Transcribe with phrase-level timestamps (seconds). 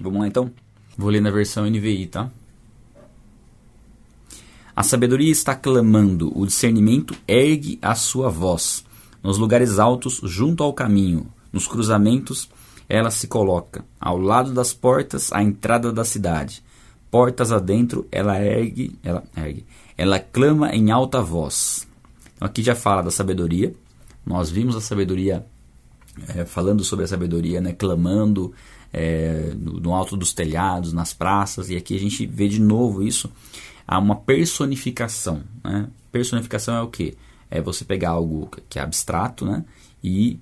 [0.00, 0.50] Vamos lá então?
[0.96, 2.30] Vou ler na versão NVI, tá?
[4.76, 8.84] A sabedoria está clamando, o discernimento ergue a sua voz.
[9.22, 12.48] Nos lugares altos, junto ao caminho, nos cruzamentos,
[12.88, 13.84] ela se coloca.
[14.00, 16.62] Ao lado das portas, à entrada da cidade.
[17.10, 19.64] Portas adentro, ela ergue, ela ergue.
[19.96, 21.86] Ela clama em alta voz.
[22.34, 23.72] Então aqui já fala da sabedoria.
[24.26, 25.46] Nós vimos a sabedoria,
[26.28, 28.52] é, falando sobre a sabedoria, né, clamando
[28.94, 31.68] é, no, alto dos telhados, nas praças.
[31.68, 33.30] E aqui a gente vê de novo isso
[33.86, 35.42] há uma personificação.
[35.64, 35.88] Né?
[36.12, 37.18] Personificação é o que?
[37.50, 39.64] É você pegar algo que é abstrato né?
[40.02, 40.38] e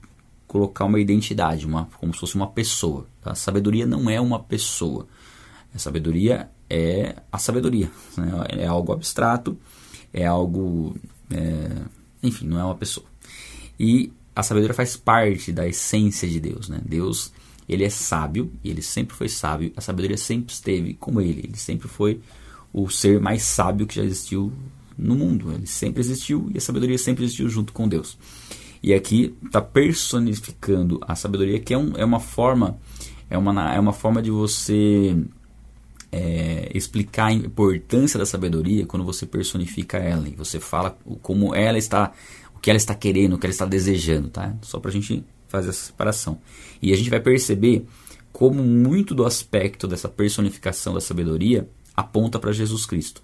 [0.47, 3.07] colocar uma identidade, uma, como se fosse uma pessoa.
[3.25, 5.07] A sabedoria não é uma pessoa.
[5.75, 7.91] A sabedoria é a sabedoria.
[8.19, 8.33] Né?
[8.59, 9.57] É algo abstrato,
[10.13, 10.95] é algo.
[11.31, 11.71] É,
[12.23, 13.07] enfim, não é uma pessoa.
[13.81, 16.69] E a sabedoria faz parte da essência de Deus.
[16.69, 16.83] Né?
[16.85, 17.33] Deus
[17.69, 19.73] ele é sábio e ele sempre foi sábio.
[19.77, 21.43] A sabedoria sempre esteve com ele.
[21.45, 22.21] Ele sempre foi
[22.73, 24.53] o ser mais sábio que já existiu
[24.97, 25.53] no mundo.
[25.53, 28.19] Ele sempre existiu e a sabedoria sempre existiu junto com Deus.
[28.83, 32.79] E aqui está personificando a sabedoria, que é, um, é uma forma
[33.33, 35.17] é uma, é uma forma de você
[36.13, 41.79] é, explicar a importância da sabedoria quando você personifica ela e você fala como ela
[41.79, 42.13] está,
[42.55, 44.55] o que ela está querendo, o que ela está desejando, tá?
[44.61, 46.39] Só para a gente fazer essa separação.
[46.81, 47.87] E a gente vai perceber
[48.33, 53.23] como muito do aspecto dessa personificação da sabedoria aponta para Jesus Cristo.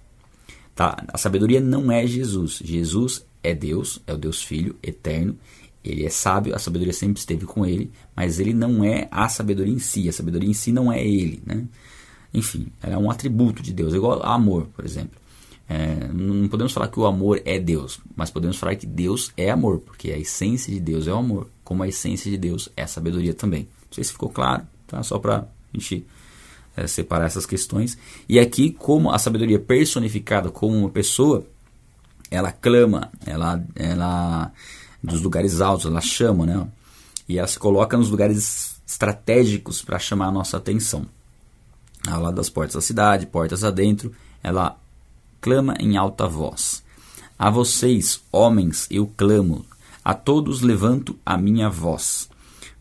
[0.75, 1.03] Tá?
[1.07, 2.61] A sabedoria não é Jesus.
[2.63, 5.35] Jesus é Deus, é o Deus Filho eterno.
[5.83, 9.73] Ele é sábio, a sabedoria sempre esteve com ele, mas ele não é a sabedoria
[9.73, 10.07] em si.
[10.07, 11.41] A sabedoria em si não é ele.
[11.45, 11.65] Né?
[12.33, 15.19] Enfim, é um atributo de Deus, igual amor, por exemplo.
[15.67, 19.51] É, não podemos falar que o amor é Deus, mas podemos falar que Deus é
[19.51, 22.87] amor, porque a essência de Deus é o amor, como a essência de Deus é
[22.87, 23.61] sabedoria também.
[23.61, 25.03] Não sei se ficou claro, tá?
[25.03, 26.03] só para a gente
[26.75, 27.95] é, separar essas questões.
[28.27, 31.45] E aqui, como a sabedoria personificada como uma pessoa,
[32.31, 34.51] ela clama, ela, ela
[35.03, 36.67] dos lugares altos, ela chama, né?
[37.27, 41.05] E ela se coloca nos lugares estratégicos para chamar a nossa atenção.
[42.07, 44.75] Ao lado das portas da cidade, portas adentro, ela
[45.39, 46.83] clama em alta voz.
[47.37, 49.63] A vocês, homens, eu clamo,
[50.03, 52.29] a todos levanto a minha voz.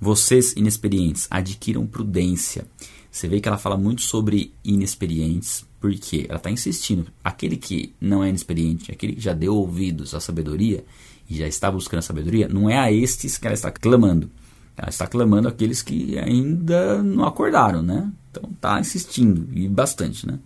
[0.01, 2.67] Vocês, inexperientes, adquiram prudência.
[3.11, 7.07] Você vê que ela fala muito sobre inexperientes, porque ela está insistindo.
[7.23, 10.85] Aquele que não é inexperiente, aquele que já deu ouvidos à sabedoria
[11.29, 14.31] e já está buscando a sabedoria, não é a estes que ela está clamando.
[14.77, 18.11] Ela está clamando aqueles que ainda não acordaram, né?
[18.31, 20.39] Então está insistindo e bastante, né?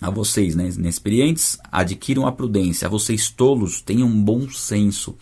[0.00, 2.86] A vocês, né, inexperientes, adquiram a prudência.
[2.86, 5.16] A vocês tolos, tenham bom senso.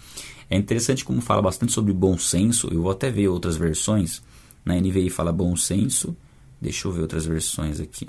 [0.51, 2.69] É interessante como fala bastante sobre bom senso.
[2.73, 4.23] Eu vou até ver outras versões
[4.65, 6.17] na NVI fala bom senso.
[6.61, 8.09] Deixa eu ver outras versões aqui.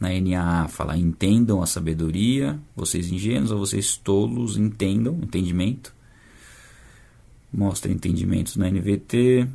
[0.00, 5.94] Na NAA fala entendam a sabedoria, vocês ingênuos ou vocês tolos entendam, entendimento.
[7.52, 9.48] Mostra entendimentos na NVT.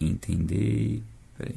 [0.00, 1.02] Entender.
[1.36, 1.56] Peraí.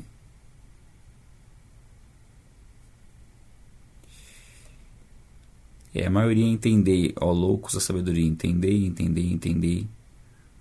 [5.96, 9.88] É, a maioria entender, ó, loucos a sabedoria, entender, entender, entender.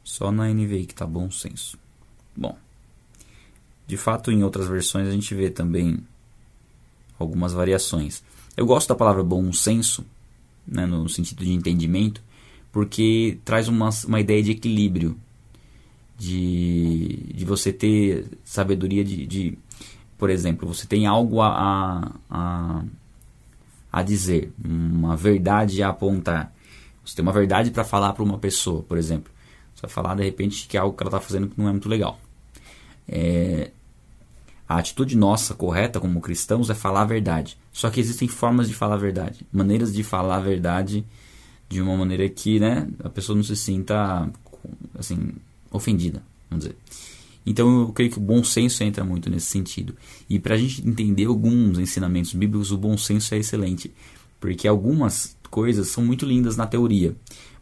[0.05, 1.79] Só na NVI que tá bom senso.
[2.37, 2.57] Bom,
[3.87, 5.99] de fato, em outras versões a gente vê também
[7.19, 8.23] algumas variações.
[8.57, 10.05] Eu gosto da palavra bom senso,
[10.67, 12.23] né, no sentido de entendimento,
[12.71, 15.17] porque traz uma, uma ideia de equilíbrio,
[16.23, 19.59] de, de você ter sabedoria de, de
[20.17, 22.85] por exemplo, você tem algo a, a,
[23.93, 26.55] a dizer, uma verdade a apontar.
[27.05, 29.33] Você tem uma verdade para falar para uma pessoa, por exemplo.
[29.75, 31.73] Você vai falar de repente que é algo que ela está fazendo que não é
[31.73, 32.21] muito legal.
[33.09, 33.73] É,
[34.69, 37.59] a atitude nossa correta como cristãos é falar a verdade.
[37.73, 41.05] Só que existem formas de falar a verdade, maneiras de falar a verdade
[41.69, 44.31] de uma maneira que né, a pessoa não se sinta
[44.97, 45.33] assim
[45.73, 46.77] ofendida, vamos dizer.
[47.45, 49.97] Então eu creio que o bom senso entra muito nesse sentido.
[50.29, 53.93] E para a gente entender alguns ensinamentos bíblicos, o bom senso é excelente,
[54.41, 57.15] porque algumas coisas são muito lindas na teoria,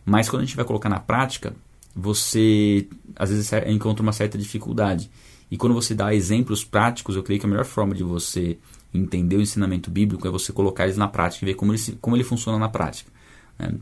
[0.04, 1.54] mas quando a gente vai colocar na prática,
[1.94, 2.86] você
[3.16, 5.10] às vezes encontra uma certa dificuldade.
[5.50, 8.56] E quando você dá exemplos práticos, eu creio que a melhor forma de você
[8.94, 12.16] entender o ensinamento bíblico é você colocar eles na prática e ver como ele, como
[12.16, 13.10] ele funciona na prática.
[13.58, 13.74] Né?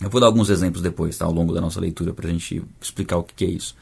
[0.00, 2.62] Eu vou dar alguns exemplos depois, tá, ao longo da nossa leitura, para a gente
[2.80, 3.74] explicar o que, que é isso.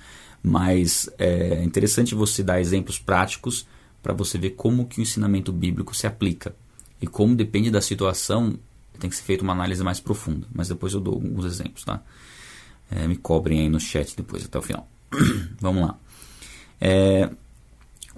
[0.43, 3.67] Mas é interessante você dar exemplos práticos
[4.03, 6.55] para você ver como que o ensinamento bíblico se aplica.
[7.03, 8.59] E como depende da situação,
[8.99, 10.47] tem que ser feita uma análise mais profunda.
[10.55, 12.03] Mas depois eu dou alguns exemplos, tá?
[12.91, 14.89] É, me cobrem aí no chat depois até o final.
[15.61, 15.99] Vamos lá.
[16.81, 17.29] É,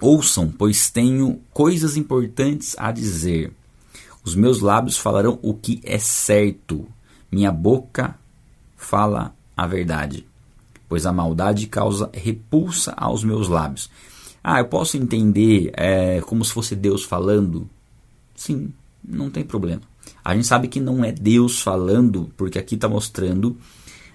[0.01, 3.51] Ouçam, pois tenho coisas importantes a dizer.
[4.23, 6.87] Os meus lábios falarão o que é certo.
[7.31, 8.15] Minha boca
[8.75, 10.25] fala a verdade.
[10.87, 13.89] Pois a maldade causa repulsa aos meus lábios.
[14.43, 17.69] Ah, eu posso entender é, como se fosse Deus falando?
[18.35, 18.73] Sim,
[19.03, 19.81] não tem problema.
[20.23, 23.57] A gente sabe que não é Deus falando, porque aqui está mostrando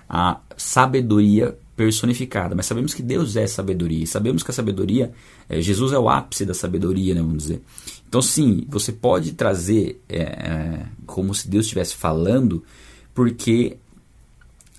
[0.09, 2.55] a sabedoria personificada.
[2.55, 4.05] Mas sabemos que Deus é sabedoria.
[4.05, 5.13] E sabemos que a sabedoria,
[5.49, 7.63] é, Jesus é o ápice da sabedoria, né, vamos dizer.
[8.09, 12.63] Então, sim, você pode trazer é, é, como se Deus estivesse falando,
[13.15, 13.77] porque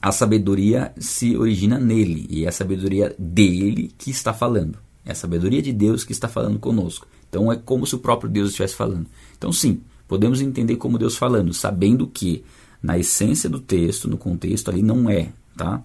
[0.02, 2.28] a sabedoria se origina nele.
[2.30, 4.78] E é a sabedoria dele que está falando.
[5.04, 7.08] É a sabedoria de Deus que está falando conosco.
[7.30, 9.08] Então, é como se o próprio Deus estivesse falando.
[9.38, 12.44] Então, sim, podemos entender como Deus falando, sabendo que
[12.84, 15.82] na essência do texto, no contexto ali, não é, tá?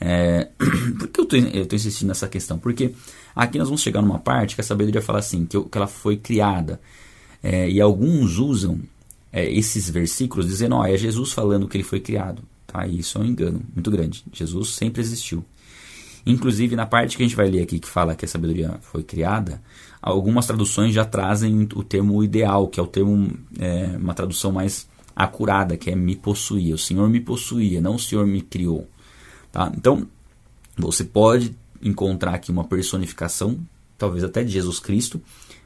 [0.00, 0.48] É,
[0.98, 1.24] por que eu
[1.62, 2.58] estou insistindo nessa questão?
[2.58, 2.94] Porque
[3.34, 5.86] aqui nós vamos chegar numa parte que a sabedoria fala assim, que, eu, que ela
[5.86, 6.80] foi criada.
[7.42, 8.80] É, e alguns usam
[9.32, 12.42] é, esses versículos dizendo, ó, é Jesus falando que ele foi criado.
[12.66, 12.86] Tá?
[12.86, 14.24] E isso é um engano muito grande.
[14.32, 15.44] Jesus sempre existiu.
[16.24, 19.02] Inclusive, na parte que a gente vai ler aqui, que fala que a sabedoria foi
[19.02, 19.62] criada,
[20.02, 24.88] algumas traduções já trazem o termo ideal, que é o termo, é, uma tradução mais
[25.16, 26.74] acurada, que é me possuía.
[26.74, 28.88] O Senhor me possuía, não o Senhor me criou.
[29.50, 29.72] Tá?
[29.76, 30.06] Então,
[30.76, 33.58] você pode encontrar aqui uma personificação,
[33.96, 35.20] talvez até de Jesus Cristo,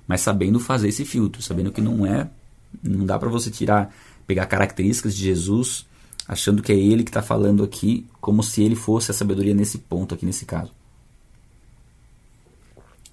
[0.06, 2.30] mas sabendo fazer esse filtro, sabendo que não é,
[2.82, 3.94] não dá para você tirar,
[4.26, 5.86] pegar características de Jesus,
[6.26, 9.78] achando que é ele que está falando aqui, como se ele fosse a sabedoria nesse
[9.78, 10.72] ponto aqui nesse caso.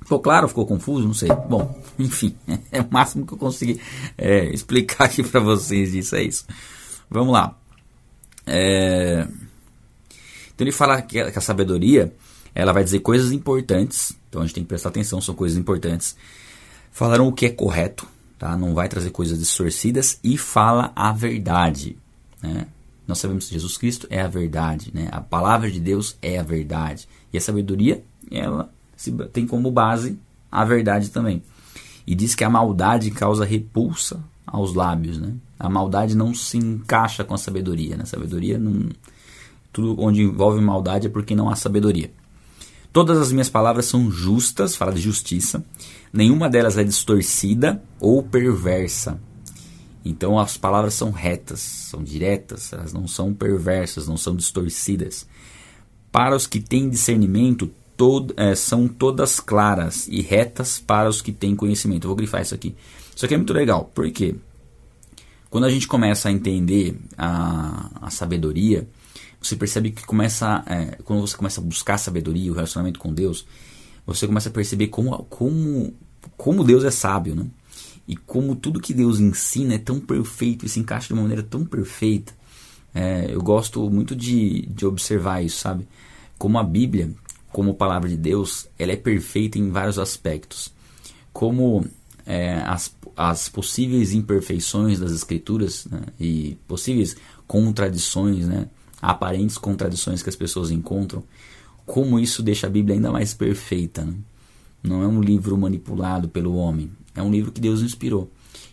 [0.01, 0.47] Ficou claro?
[0.47, 1.07] Ficou confuso?
[1.07, 1.29] Não sei.
[1.29, 2.35] Bom, enfim,
[2.71, 3.79] é o máximo que eu consegui
[4.17, 6.45] é, explicar aqui para vocês disso, é isso.
[7.09, 7.57] Vamos lá.
[8.45, 9.27] É...
[10.53, 12.13] Então ele fala que a sabedoria
[12.53, 16.15] ela vai dizer coisas importantes, então a gente tem que prestar atenção, são coisas importantes.
[16.91, 18.05] Falaram o que é correto,
[18.41, 18.57] tá?
[18.57, 21.95] não vai trazer coisas distorcidas e fala a verdade.
[22.41, 22.65] Né?
[23.07, 25.09] Nós sabemos que Jesus Cristo é a verdade, né?
[25.11, 27.07] a palavra de Deus é a verdade.
[27.31, 28.71] E a sabedoria ela
[29.31, 30.17] tem como base
[30.51, 31.43] a verdade também.
[32.07, 35.19] E diz que a maldade causa repulsa aos lábios.
[35.19, 35.35] Né?
[35.59, 37.95] A maldade não se encaixa com a sabedoria.
[37.95, 38.03] Né?
[38.03, 38.89] A sabedoria não
[39.71, 42.11] tudo onde envolve maldade é porque não há sabedoria.
[42.93, 45.63] Todas as minhas palavras são justas, fala de justiça.
[46.11, 49.19] Nenhuma delas é distorcida ou perversa.
[50.03, 55.25] Então as palavras são retas, são diretas, elas não são perversas, não são distorcidas.
[56.11, 61.31] Para os que têm discernimento, todo, é, são todas claras e retas para os que
[61.31, 62.05] têm conhecimento.
[62.05, 62.75] Eu vou grifar isso aqui.
[63.15, 64.35] Isso aqui é muito legal, porque
[65.49, 68.87] quando a gente começa a entender a, a sabedoria,
[69.41, 73.45] você percebe que começa, é, quando você começa a buscar sabedoria, o relacionamento com Deus,
[74.05, 75.93] você começa a perceber como, como,
[76.37, 77.45] como Deus é sábio, né?
[78.07, 81.43] E como tudo que Deus ensina é tão perfeito e se encaixa de uma maneira
[81.43, 82.33] tão perfeita.
[82.93, 85.87] É, eu gosto muito de, de observar isso, sabe?
[86.37, 87.11] Como a Bíblia,
[87.51, 90.73] como palavra de Deus, ela é perfeita em vários aspectos.
[91.31, 91.85] Como
[92.25, 96.01] é, as, as possíveis imperfeições das Escrituras né?
[96.19, 97.15] e possíveis
[97.47, 98.67] contradições, né?
[99.01, 101.23] Aparentes contradições que as pessoas encontram,
[101.85, 104.05] como isso deixa a Bíblia ainda mais perfeita.
[104.05, 104.13] Né?
[104.83, 108.29] Não é um livro manipulado pelo homem, é um livro que Deus inspirou.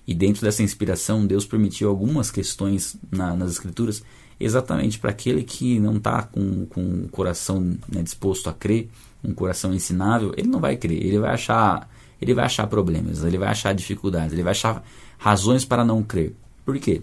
[0.07, 4.03] E dentro dessa inspiração, Deus permitiu algumas questões na, nas Escrituras,
[4.41, 8.89] exatamente para aquele que não está com, com o coração né, disposto a crer,
[9.23, 13.37] um coração ensinável, ele não vai crer, ele vai achar, ele vai achar problemas, ele
[13.37, 14.83] vai achar dificuldades, ele vai achar
[15.19, 16.35] razões para não crer.
[16.65, 17.03] Por quê?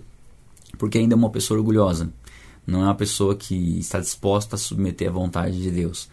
[0.78, 2.10] Porque ainda é uma pessoa orgulhosa,
[2.66, 6.10] não é uma pessoa que está disposta a submeter à vontade de Deus.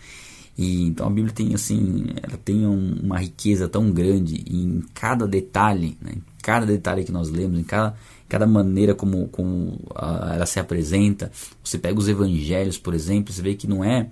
[0.57, 5.27] E então a Bíblia tem assim, ela tem um, uma riqueza tão grande em cada
[5.27, 6.13] detalhe, né?
[6.17, 7.97] em cada detalhe que nós lemos, em cada,
[8.29, 11.33] cada maneira como, como uh, ela se apresenta.
[11.65, 14.11] Você pega os evangelhos, por exemplo, você vê que não é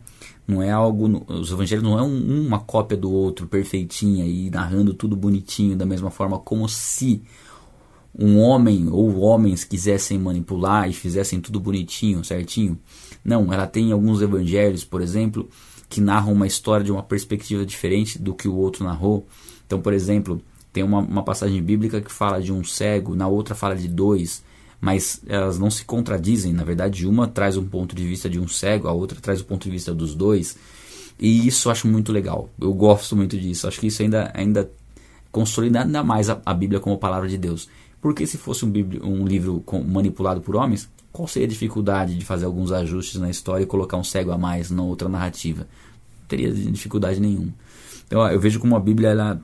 [0.48, 4.92] não é algo, os evangelhos não é um, uma cópia do outro perfeitinha e narrando
[4.92, 7.22] tudo bonitinho da mesma forma como se
[8.20, 12.78] um homem ou homens quisessem manipular e fizessem tudo bonitinho, certinho.
[13.24, 15.48] Não, ela tem alguns evangelhos, por exemplo,
[15.88, 19.26] que narram uma história de uma perspectiva diferente do que o outro narrou.
[19.66, 23.54] Então, por exemplo, tem uma, uma passagem bíblica que fala de um cego, na outra
[23.54, 24.44] fala de dois,
[24.78, 26.52] mas elas não se contradizem.
[26.52, 29.44] Na verdade, uma traz um ponto de vista de um cego, a outra traz o
[29.46, 30.58] ponto de vista dos dois.
[31.18, 32.50] E isso eu acho muito legal.
[32.60, 33.66] Eu gosto muito disso.
[33.66, 34.70] Acho que isso ainda, ainda
[35.32, 37.68] consolida ainda mais a, a Bíblia como palavra de Deus.
[38.00, 42.44] Porque se fosse um, um livro manipulado por homens, Qual seria a dificuldade de fazer
[42.44, 45.66] alguns ajustes na história e colocar um cego a mais na outra narrativa?
[46.20, 47.52] Não teria dificuldade nenhuma.
[48.06, 49.42] Então eu vejo como a Bíblia ela,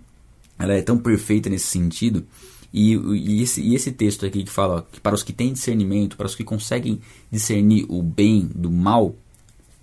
[0.59, 2.25] ela é tão perfeita nesse sentido.
[2.73, 5.53] E, e, esse, e esse texto aqui que fala ó, que para os que têm
[5.53, 9.17] discernimento, para os que conseguem discernir o bem do mal,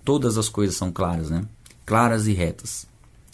[0.04, 1.44] todas as coisas são claras, né?
[1.84, 2.86] Claras e retas.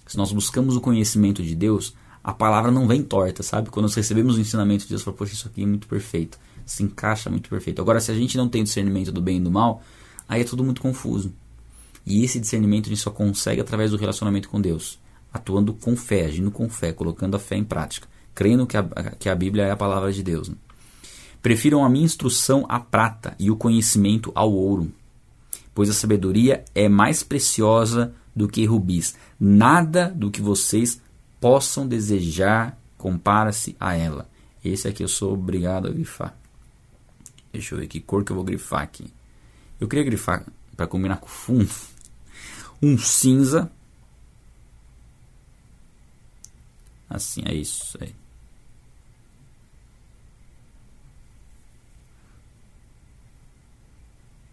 [0.06, 3.71] Se nós buscamos o conhecimento de Deus, a palavra não vem torta, sabe?
[3.71, 6.39] Quando nós recebemos o ensinamento de Deus, fala, poxa, isso aqui é muito perfeito
[6.71, 7.83] se encaixa muito perfeito.
[7.83, 9.83] Agora, se a gente não tem discernimento do bem e do mal,
[10.29, 11.33] aí é tudo muito confuso.
[12.07, 14.99] E esse discernimento a gente só consegue através do relacionamento com Deus,
[15.33, 18.85] atuando com fé, agindo com fé, colocando a fé em prática, crendo que a,
[19.19, 20.49] que a Bíblia é a palavra de Deus.
[20.49, 20.55] Né?
[21.43, 24.93] Prefiram a minha instrução à prata e o conhecimento ao ouro,
[25.75, 29.17] pois a sabedoria é mais preciosa do que rubis.
[29.39, 31.00] Nada do que vocês
[31.40, 34.28] possam desejar compara-se a ela.
[34.62, 36.37] Esse aqui eu sou obrigado a grifar.
[37.50, 39.12] Deixa eu ver que cor que eu vou grifar aqui.
[39.80, 40.44] Eu queria grifar
[40.76, 41.70] para combinar com o fundo.
[42.82, 43.70] Um cinza.
[47.11, 48.14] Assim, é isso aí.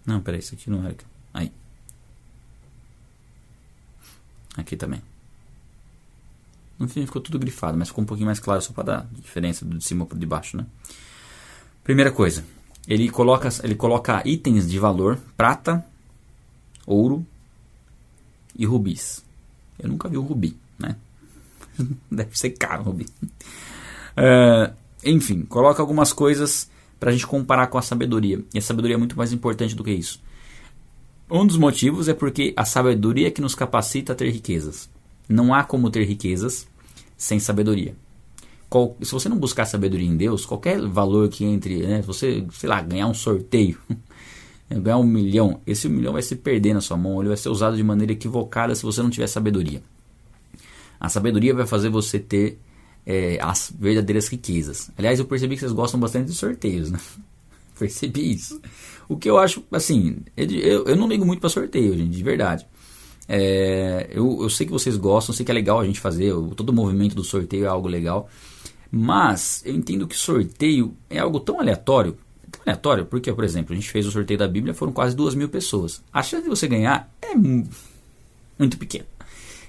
[0.06, 0.94] Não, peraí, isso aqui não é.
[1.34, 1.54] Aí.
[4.58, 5.02] Aqui também.
[6.80, 9.66] No fim ficou tudo grifado, mas ficou um pouquinho mais claro só para dar diferença
[9.66, 10.66] do de cima para de baixo, né?
[11.84, 12.46] Primeira coisa,
[12.88, 15.84] ele coloca, ele coloca itens de valor, prata,
[16.86, 17.26] ouro
[18.56, 19.24] e rubis.
[19.80, 20.96] Eu nunca vi um rubi, né?
[22.12, 23.06] Deve ser caro o rubi.
[24.18, 26.70] Uh, enfim, coloca algumas coisas
[27.00, 28.44] para a gente comparar com a sabedoria.
[28.54, 30.22] E a sabedoria é muito mais importante do que isso.
[31.30, 34.90] Um dos motivos é porque a sabedoria é que nos capacita a ter riquezas.
[35.28, 36.68] Não há como ter riquezas
[37.18, 37.96] sem sabedoria
[38.70, 42.70] qual, se você não buscar sabedoria em Deus, qualquer valor que entre, né, você, sei
[42.70, 43.78] lá, ganhar um sorteio,
[44.70, 47.78] ganhar um milhão, esse milhão vai se perder na sua mão, ele vai ser usado
[47.78, 49.82] de maneira equivocada se você não tiver sabedoria.
[51.00, 52.60] A sabedoria vai fazer você ter
[53.06, 54.90] é, as verdadeiras riquezas.
[54.98, 57.00] Aliás, eu percebi que vocês gostam bastante de sorteios, né?
[57.78, 58.60] Percebi isso.
[59.08, 62.66] O que eu acho, assim, eu, eu não ligo muito para sorteio, gente, de verdade.
[63.28, 66.70] É, eu, eu sei que vocês gostam, sei que é legal a gente fazer, todo
[66.70, 68.30] o movimento do sorteio é algo legal.
[68.90, 72.18] Mas eu entendo que sorteio é algo tão aleatório.
[72.50, 75.36] Tão aleatório, porque, por exemplo, a gente fez o sorteio da Bíblia, foram quase duas
[75.36, 76.02] mil pessoas.
[76.12, 79.06] A chance de você ganhar é muito pequena.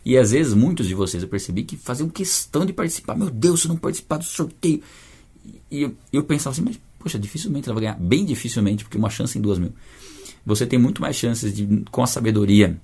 [0.04, 3.16] E às vezes muitos de vocês eu percebi que faziam questão de participar.
[3.16, 4.80] Meu Deus, se não participar do sorteio.
[5.70, 8.00] E eu, eu pensava assim, mas poxa, dificilmente ela vai ganhar.
[8.00, 9.72] Bem dificilmente, porque uma chance em duas mil.
[10.46, 12.80] Você tem muito mais chances de, com a sabedoria,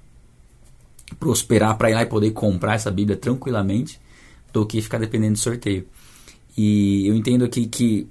[1.19, 4.01] prosperar para ir lá e poder comprar essa Bíblia tranquilamente
[4.53, 5.87] do que ficar dependendo do sorteio.
[6.57, 8.09] E eu entendo aqui que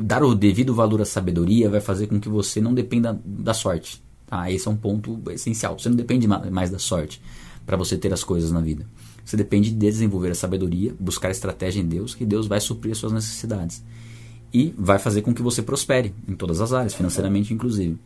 [0.00, 4.02] dar o devido valor à sabedoria vai fazer com que você não dependa da sorte.
[4.26, 4.50] Tá?
[4.50, 5.78] Esse é um ponto essencial.
[5.78, 7.20] Você não depende mais da sorte
[7.66, 8.86] para você ter as coisas na vida.
[9.24, 12.98] Você depende de desenvolver a sabedoria, buscar estratégia em Deus, que Deus vai suprir as
[12.98, 13.82] suas necessidades.
[14.52, 17.98] E vai fazer com que você prospere em todas as áreas, financeiramente inclusive.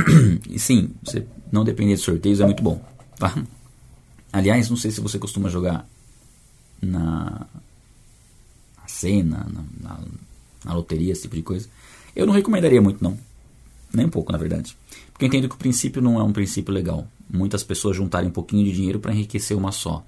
[0.48, 2.82] E sim, você não depender de sorteios é muito bom.
[3.18, 3.34] Tá?
[4.32, 5.88] Aliás, não sei se você costuma jogar
[6.82, 7.46] na,
[8.76, 10.00] na cena, na, na,
[10.64, 11.68] na, loteria, esse tipo de coisa.
[12.14, 13.18] Eu não recomendaria muito, não.
[13.92, 14.76] Nem um pouco, na verdade.
[15.12, 17.06] Porque eu entendo que o princípio não é um princípio legal.
[17.30, 20.04] Muitas pessoas juntarem um pouquinho de dinheiro para enriquecer uma só.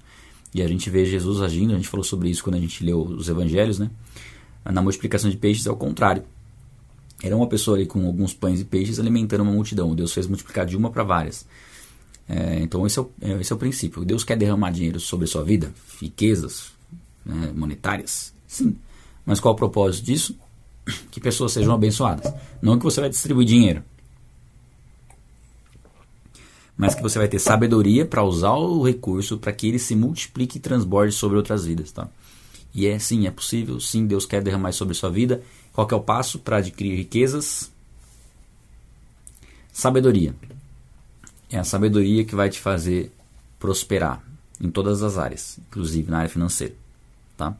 [0.53, 3.01] E a gente vê Jesus agindo, a gente falou sobre isso quando a gente leu
[3.01, 3.89] os evangelhos, né?
[4.65, 6.23] Na multiplicação de peixes é o contrário.
[7.21, 9.95] Era uma pessoa ali com alguns pães e peixes alimentando uma multidão.
[9.95, 11.45] Deus fez multiplicar de uma para várias.
[12.29, 14.05] É, então esse é, o, é, esse é o princípio.
[14.05, 16.71] Deus quer derramar dinheiro sobre a sua vida, riquezas
[17.25, 18.75] né, monetárias, sim.
[19.25, 20.37] Mas qual o propósito disso?
[21.11, 22.33] Que pessoas sejam abençoadas.
[22.61, 23.83] Não que você vai distribuir dinheiro,
[26.77, 30.57] mas que você vai ter sabedoria para usar o recurso para que ele se multiplique
[30.57, 32.07] e transborde sobre outras vidas, tá?
[32.73, 35.41] E é sim, é possível, sim, Deus quer derramar sobre a sua vida.
[35.77, 37.71] Qual é o passo para adquirir riquezas?
[39.71, 40.33] Sabedoria.
[41.51, 43.11] É a sabedoria que vai te fazer
[43.59, 44.23] prosperar
[44.59, 46.73] em todas as áreas, inclusive na área financeira,
[47.37, 47.55] tá?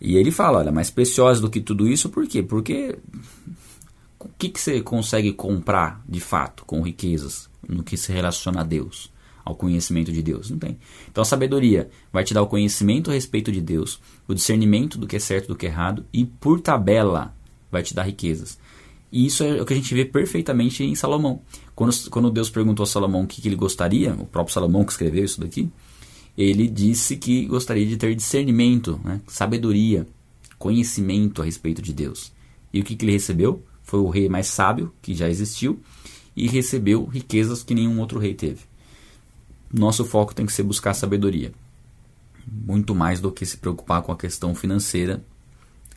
[0.00, 2.42] E ele fala, olha, mais preciosa do que tudo isso, por quê?
[2.42, 2.98] Porque
[4.18, 8.64] o que, que você consegue comprar de fato com riquezas no que se relaciona a
[8.64, 9.12] Deus,
[9.48, 10.50] ao conhecimento de Deus?
[10.50, 10.78] Não tem.
[11.10, 15.06] Então a sabedoria vai te dar o conhecimento a respeito de Deus, o discernimento do
[15.06, 17.34] que é certo e do que é errado, e por tabela
[17.70, 18.58] vai te dar riquezas.
[19.10, 21.40] E isso é o que a gente vê perfeitamente em Salomão.
[21.74, 24.92] Quando, quando Deus perguntou a Salomão o que, que ele gostaria, o próprio Salomão que
[24.92, 25.70] escreveu isso daqui,
[26.36, 30.06] ele disse que gostaria de ter discernimento, né, sabedoria,
[30.58, 32.30] conhecimento a respeito de Deus.
[32.72, 33.62] E o que, que ele recebeu?
[33.82, 35.80] Foi o rei mais sábio que já existiu
[36.36, 38.67] e recebeu riquezas que nenhum outro rei teve.
[39.72, 41.52] Nosso foco tem que ser buscar sabedoria.
[42.46, 45.22] Muito mais do que se preocupar com a questão financeira.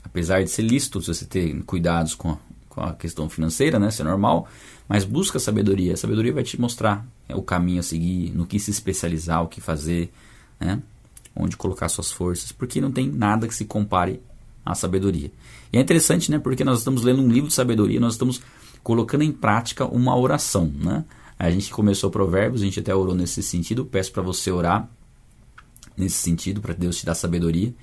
[0.04, 2.38] Apesar de ser lícito você ter cuidados com a,
[2.68, 3.88] com a questão financeira, né?
[3.88, 4.48] Isso é normal.
[4.88, 5.94] Mas busca sabedoria.
[5.94, 9.48] A sabedoria vai te mostrar é, o caminho a seguir, no que se especializar, o
[9.48, 10.12] que fazer,
[10.60, 10.82] né?
[11.36, 12.52] onde colocar suas forças.
[12.52, 14.22] Porque não tem nada que se compare
[14.66, 15.32] à sabedoria.
[15.72, 16.40] E é interessante, né?
[16.40, 18.42] Porque nós estamos lendo um livro de sabedoria, nós estamos
[18.84, 21.06] colocando em prática uma oração, né?
[21.42, 23.84] A gente começou Provérbios, a gente até orou nesse sentido.
[23.84, 24.88] Peço para você orar
[25.98, 27.74] nesse sentido, para Deus te dar sabedoria.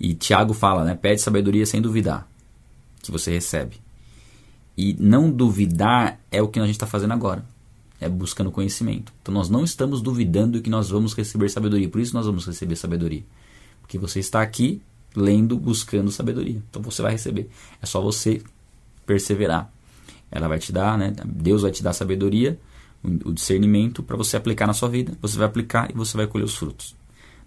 [0.00, 0.96] E Tiago fala, né?
[0.96, 2.28] Pede sabedoria sem duvidar,
[3.00, 3.76] que você recebe.
[4.76, 7.44] E não duvidar é o que a gente está fazendo agora.
[8.00, 9.12] É buscando conhecimento.
[9.22, 11.88] Então nós não estamos duvidando que nós vamos receber sabedoria.
[11.88, 13.22] Por isso nós vamos receber sabedoria.
[13.80, 14.82] Porque você está aqui
[15.14, 16.60] lendo, buscando sabedoria.
[16.68, 17.48] Então você vai receber.
[17.80, 18.42] É só você
[19.06, 19.72] perseverar.
[20.32, 21.14] Ela vai te dar, né?
[21.24, 22.58] Deus vai te dar sabedoria,
[23.02, 25.16] o discernimento para você aplicar na sua vida.
[25.22, 26.96] Você vai aplicar e você vai colher os frutos.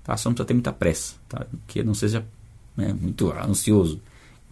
[0.04, 0.16] Tá?
[0.18, 1.46] Só não precisa ter muita pressa, tá?
[1.68, 2.26] Que não seja
[2.76, 4.02] né, muito ansioso.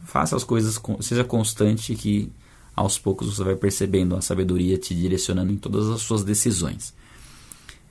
[0.04, 2.32] Faça as coisas, seja constante que
[2.76, 6.94] aos poucos você vai percebendo a sabedoria te direcionando em todas as suas decisões.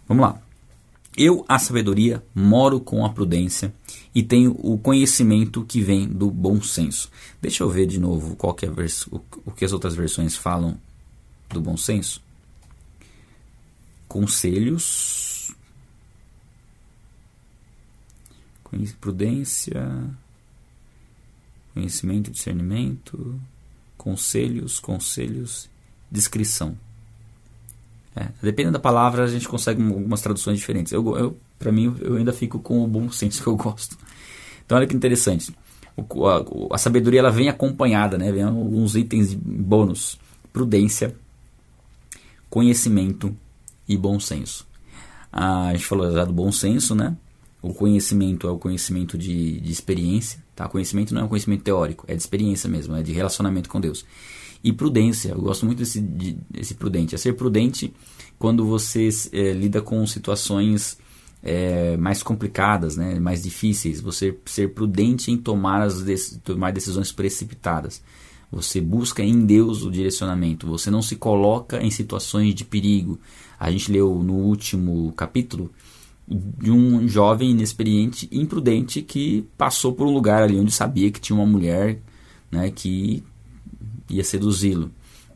[0.06, 0.40] Vamos lá.
[1.16, 3.74] Eu, a sabedoria, moro com a prudência
[4.14, 7.10] e tenho o conhecimento que vem do bom senso.
[7.42, 10.78] Deixa eu ver de novo qual que é o, o que as outras versões falam
[11.50, 12.22] do bom senso.
[14.08, 15.54] Conselhos.
[19.00, 20.10] Prudência.
[21.74, 23.40] Conhecimento, discernimento.
[23.96, 25.68] Conselhos, conselhos,
[26.10, 26.76] descrição.
[28.16, 30.92] É, dependendo da palavra, a gente consegue algumas traduções diferentes.
[30.92, 33.96] Eu, eu para mim, eu ainda fico com o bom senso que eu gosto.
[34.64, 35.54] Então, olha que interessante.
[35.96, 38.30] O, a, a, sabedoria ela vem acompanhada, né?
[38.30, 40.18] Vem alguns itens bônus:
[40.52, 41.14] prudência,
[42.48, 43.36] conhecimento
[43.88, 44.66] e bom senso.
[45.32, 47.16] Ah, a gente falou já do bom senso, né?
[47.60, 50.68] O conhecimento é o conhecimento de, de experiência, tá?
[50.68, 54.04] Conhecimento não é um conhecimento teórico, é de experiência mesmo, é de relacionamento com Deus.
[54.62, 57.14] E prudência, eu gosto muito desse, de, desse prudente.
[57.14, 57.92] É ser prudente
[58.38, 60.98] quando você é, lida com situações
[61.42, 64.00] é, mais complicadas, né, mais difíceis.
[64.00, 66.04] Você ser prudente em tomar, as
[66.42, 68.02] tomar decisões precipitadas.
[68.50, 70.66] Você busca em Deus o direcionamento.
[70.66, 73.20] Você não se coloca em situações de perigo.
[73.58, 75.70] A gente leu no último capítulo
[76.26, 81.36] de um jovem inexperiente, imprudente, que passou por um lugar ali onde sabia que tinha
[81.36, 82.00] uma mulher
[82.50, 83.22] né, que
[84.08, 84.90] ia seduzi-lo.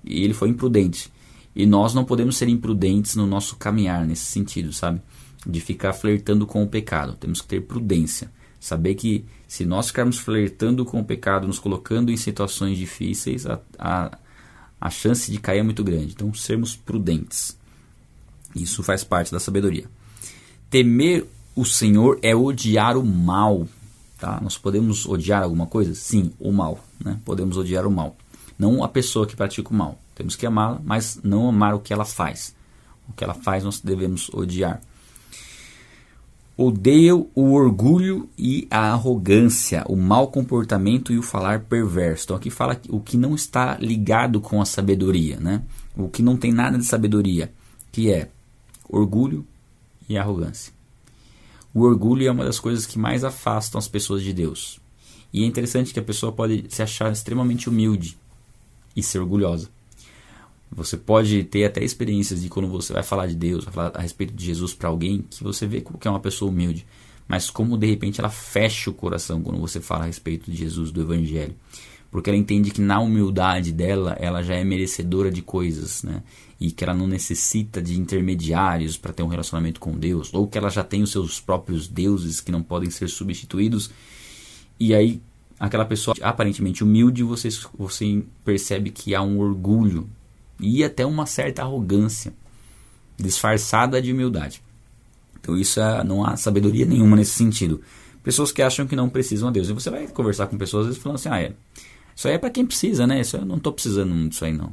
[0.04, 1.10] E ele foi imprudente.
[1.54, 5.00] E nós não podemos ser imprudentes no nosso caminhar nesse sentido, sabe?
[5.46, 7.14] De ficar flertando com o pecado.
[7.14, 8.30] Temos que ter prudência.
[8.62, 13.58] Saber que se nós ficarmos flertando com o pecado, nos colocando em situações difíceis, a,
[13.76, 14.16] a,
[14.80, 16.12] a chance de cair é muito grande.
[16.12, 17.58] Então, sermos prudentes.
[18.54, 19.86] Isso faz parte da sabedoria.
[20.70, 23.66] Temer o Senhor é odiar o mal.
[24.16, 24.38] Tá?
[24.40, 25.92] Nós podemos odiar alguma coisa?
[25.92, 26.78] Sim, o mal.
[27.04, 27.18] Né?
[27.24, 28.16] Podemos odiar o mal.
[28.56, 29.98] Não a pessoa que pratica o mal.
[30.14, 32.54] Temos que amá-la, mas não amar o que ela faz.
[33.08, 34.80] O que ela faz nós devemos odiar.
[36.56, 42.24] Odeio o orgulho e a arrogância, o mau comportamento e o falar perverso.
[42.24, 45.62] Então aqui fala o que não está ligado com a sabedoria, né?
[45.96, 47.52] O que não tem nada de sabedoria,
[47.90, 48.28] que é
[48.88, 49.46] orgulho
[50.08, 50.72] e arrogância.
[51.74, 54.78] O orgulho é uma das coisas que mais afastam as pessoas de Deus.
[55.32, 58.18] E é interessante que a pessoa pode se achar extremamente humilde,
[58.94, 59.68] e ser orgulhosa.
[60.74, 64.00] Você pode ter até experiências de quando você vai falar de Deus, vai falar a
[64.00, 66.86] respeito de Jesus para alguém, que você vê que é uma pessoa humilde,
[67.28, 70.90] mas como de repente ela fecha o coração quando você fala a respeito de Jesus,
[70.90, 71.54] do Evangelho.
[72.10, 76.22] Porque ela entende que na humildade dela, ela já é merecedora de coisas, né?
[76.60, 80.58] E que ela não necessita de intermediários para ter um relacionamento com Deus, ou que
[80.58, 83.90] ela já tem os seus próprios deuses que não podem ser substituídos.
[84.78, 85.22] E aí
[85.58, 90.08] aquela pessoa aparentemente humilde, você, você percebe que há um orgulho
[90.62, 92.32] e até uma certa arrogância
[93.18, 94.62] disfarçada de humildade.
[95.40, 97.80] Então isso é, não há sabedoria nenhuma nesse sentido.
[98.22, 99.68] Pessoas que acham que não precisam a Deus.
[99.68, 101.52] E você vai conversar com pessoas às vezes falando assim, ah, é,
[102.14, 103.20] isso aí é para quem precisa, né?
[103.20, 104.72] Isso eu não estou precisando disso aí não,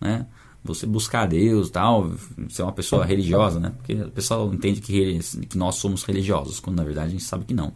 [0.00, 0.26] né?
[0.64, 2.12] Você buscar Deus, tal,
[2.48, 3.72] ser uma pessoa religiosa, né?
[3.76, 7.44] Porque o pessoal entende que, que nós somos religiosos, quando na verdade a gente sabe
[7.44, 7.72] que não.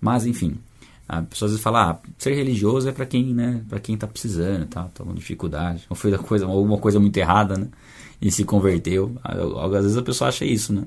[0.00, 0.56] Mas enfim,
[1.08, 4.66] a pessoa às vezes ah, ser religioso é para quem, né, para quem tá precisando,
[4.66, 7.68] tá, tá com dificuldade, ou fez coisa, alguma coisa muito errada, né,
[8.20, 9.16] e se converteu.
[9.24, 10.84] Às vezes a pessoa acha isso, né?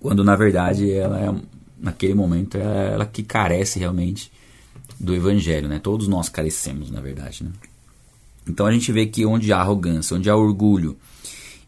[0.00, 1.34] Quando na verdade ela é,
[1.78, 4.32] naquele momento é ela que carece realmente
[4.98, 5.78] do evangelho, né?
[5.78, 7.50] Todos nós carecemos, na verdade, né?
[8.48, 10.96] Então a gente vê que onde há arrogância, onde há orgulho,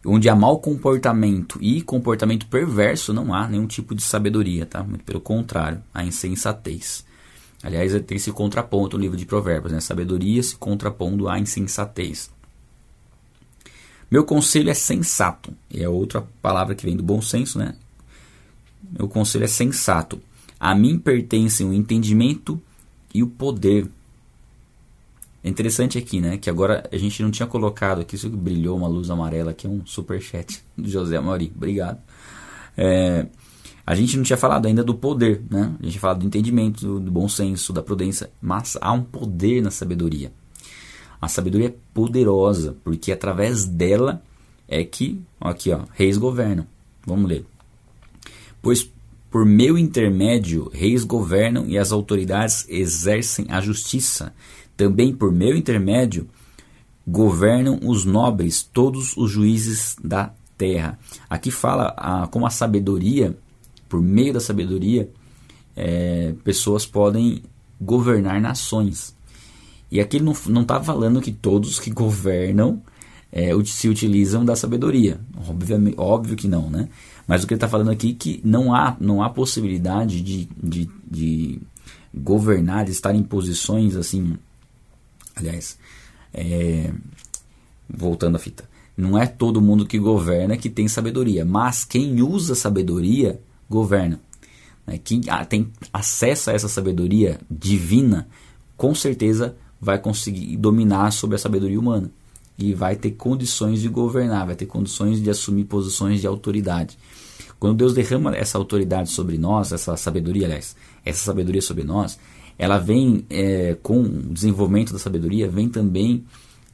[0.05, 4.83] onde há mau comportamento e comportamento perverso, não há nenhum tipo de sabedoria, tá?
[4.83, 7.05] Muito pelo contrário, a insensatez.
[7.63, 9.81] Aliás, tem esse contraponto no livro de Provérbios, né?
[9.81, 12.31] Sabedoria se contrapondo à insensatez.
[14.11, 17.75] Meu conselho é sensato, e é outra palavra que vem do bom senso, né?
[18.99, 20.21] Meu conselho é sensato.
[20.59, 22.61] A mim pertencem o entendimento
[23.15, 23.89] e o poder.
[25.45, 26.37] É interessante aqui, né?
[26.37, 29.85] Que agora a gente não tinha colocado aqui, isso brilhou uma luz amarela aqui, um
[29.85, 31.53] super chat do José Mauri.
[31.55, 31.99] Obrigado.
[32.77, 33.27] É,
[33.85, 35.75] a gente não tinha falado ainda do poder, né?
[35.81, 39.61] A gente tinha falado do entendimento, do, bom senso, da prudência, mas há um poder
[39.61, 40.33] na sabedoria.
[41.21, 44.23] A sabedoria é poderosa, porque através dela
[44.69, 46.67] é que, aqui ó, reis governam.
[47.05, 47.45] Vamos ler.
[48.61, 48.89] Pois
[49.33, 54.35] por meu intermédio, reis governam e as autoridades exercem a justiça.
[54.77, 56.29] Também por meu intermédio,
[57.07, 60.99] governam os nobres, todos os juízes da terra.
[61.29, 63.37] Aqui fala a, como a sabedoria,
[63.89, 65.11] por meio da sabedoria,
[65.77, 67.43] é, pessoas podem
[67.81, 69.15] governar nações.
[69.91, 72.81] E aqui ele não está falando que todos que governam
[73.31, 75.21] é, se utilizam da sabedoria.
[75.49, 76.89] Obviamente, óbvio que não, né?
[77.27, 80.49] Mas o que ele está falando aqui é que não há, não há possibilidade de,
[80.63, 81.61] de, de
[82.15, 84.37] governar, de estar em posições assim.
[85.35, 85.79] Aliás,
[86.33, 86.93] é,
[87.89, 88.69] voltando à fita.
[88.97, 94.21] Não é todo mundo que governa que tem sabedoria, mas quem usa sabedoria governa.
[94.87, 94.99] Né?
[95.03, 98.29] Quem tem acesso a essa sabedoria divina,
[98.77, 102.11] com certeza vai conseguir dominar sobre a sabedoria humana
[102.59, 106.99] e vai ter condições de governar, vai ter condições de assumir posições de autoridade.
[107.59, 112.19] Quando Deus derrama essa autoridade sobre nós, essa sabedoria, aliás, essa sabedoria sobre nós,
[112.59, 116.25] ela vem é, com o desenvolvimento da sabedoria, vem também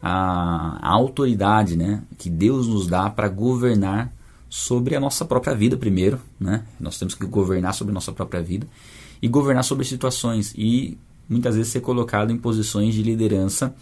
[0.00, 4.12] a, a autoridade né, que Deus nos dá para governar
[4.48, 6.64] sobre a nossa própria vida primeiro, né?
[6.80, 8.66] Nós temos que governar sobre a nossa própria vida
[9.20, 10.96] e governar sobre situações e
[11.28, 13.74] muitas vezes ser colocado em posições de liderança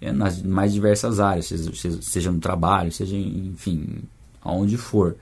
[0.00, 4.04] é, nas mais diversas áreas, seja, seja no trabalho, seja, enfim,
[4.42, 5.16] aonde for.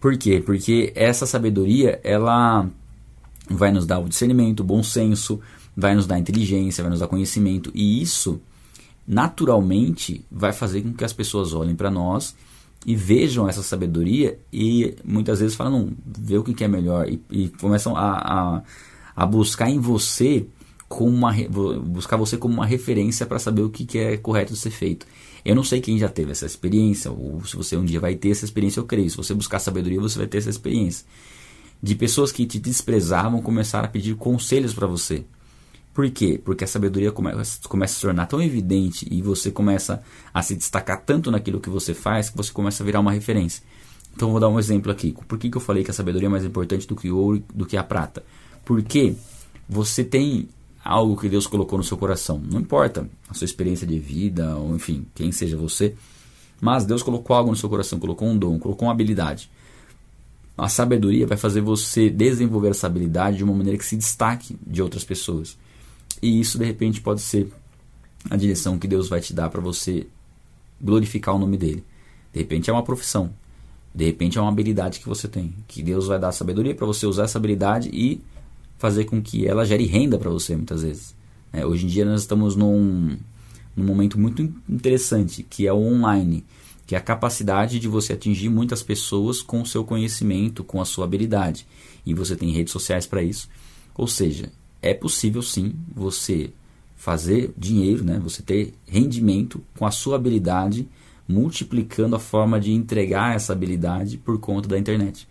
[0.00, 0.42] Por quê?
[0.44, 2.68] Porque essa sabedoria, ela
[3.48, 5.40] vai nos dar o discernimento, o bom senso,
[5.76, 8.40] vai nos dar inteligência, vai nos dar conhecimento, e isso
[9.06, 12.34] naturalmente vai fazer com que as pessoas olhem para nós
[12.86, 17.20] e vejam essa sabedoria e muitas vezes falam, não, vê o que é melhor e,
[17.30, 18.62] e começam a, a,
[19.14, 20.46] a buscar em você
[20.88, 21.32] como uma,
[21.84, 25.06] buscar você como uma referência para saber o que, que é correto de ser feito.
[25.44, 28.30] Eu não sei quem já teve essa experiência, ou se você um dia vai ter
[28.30, 29.10] essa experiência, eu creio.
[29.10, 31.04] Se você buscar sabedoria, você vai ter essa experiência.
[31.82, 35.24] De pessoas que te desprezavam começaram a pedir conselhos para você.
[35.92, 36.40] Por quê?
[36.44, 40.56] Porque a sabedoria começa, começa a se tornar tão evidente e você começa a se
[40.56, 43.62] destacar tanto naquilo que você faz que você começa a virar uma referência.
[44.14, 45.12] Então vou dar um exemplo aqui.
[45.12, 47.44] Por que, que eu falei que a sabedoria é mais importante do que o ouro
[47.54, 48.24] do que a prata?
[48.64, 49.14] Porque
[49.68, 50.48] você tem
[50.84, 52.40] algo que Deus colocou no seu coração.
[52.44, 55.94] Não importa a sua experiência de vida, ou enfim, quem seja você,
[56.60, 59.50] mas Deus colocou algo no seu coração, colocou um dom, colocou uma habilidade.
[60.56, 64.80] A sabedoria vai fazer você desenvolver essa habilidade de uma maneira que se destaque de
[64.80, 65.58] outras pessoas.
[66.22, 67.52] E isso de repente pode ser
[68.30, 70.06] a direção que Deus vai te dar para você
[70.80, 71.84] glorificar o nome dele.
[72.32, 73.30] De repente é uma profissão.
[73.94, 77.06] De repente é uma habilidade que você tem, que Deus vai dar sabedoria para você
[77.06, 78.20] usar essa habilidade e
[78.78, 81.14] fazer com que ela gere renda para você muitas vezes.
[81.52, 83.16] É, hoje em dia nós estamos num,
[83.76, 86.44] num momento muito interessante, que é o online,
[86.86, 90.84] que é a capacidade de você atingir muitas pessoas com o seu conhecimento, com a
[90.84, 91.66] sua habilidade.
[92.04, 93.48] E você tem redes sociais para isso.
[93.94, 96.50] Ou seja, é possível sim você
[96.94, 98.18] fazer dinheiro, né?
[98.18, 100.88] você ter rendimento com a sua habilidade,
[101.26, 105.26] multiplicando a forma de entregar essa habilidade por conta da internet.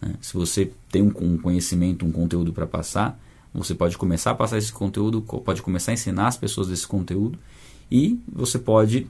[0.00, 0.14] Né?
[0.20, 3.18] Se você tem um, um conhecimento, um conteúdo para passar,
[3.52, 7.38] você pode começar a passar esse conteúdo, pode começar a ensinar as pessoas desse conteúdo
[7.90, 9.06] e você pode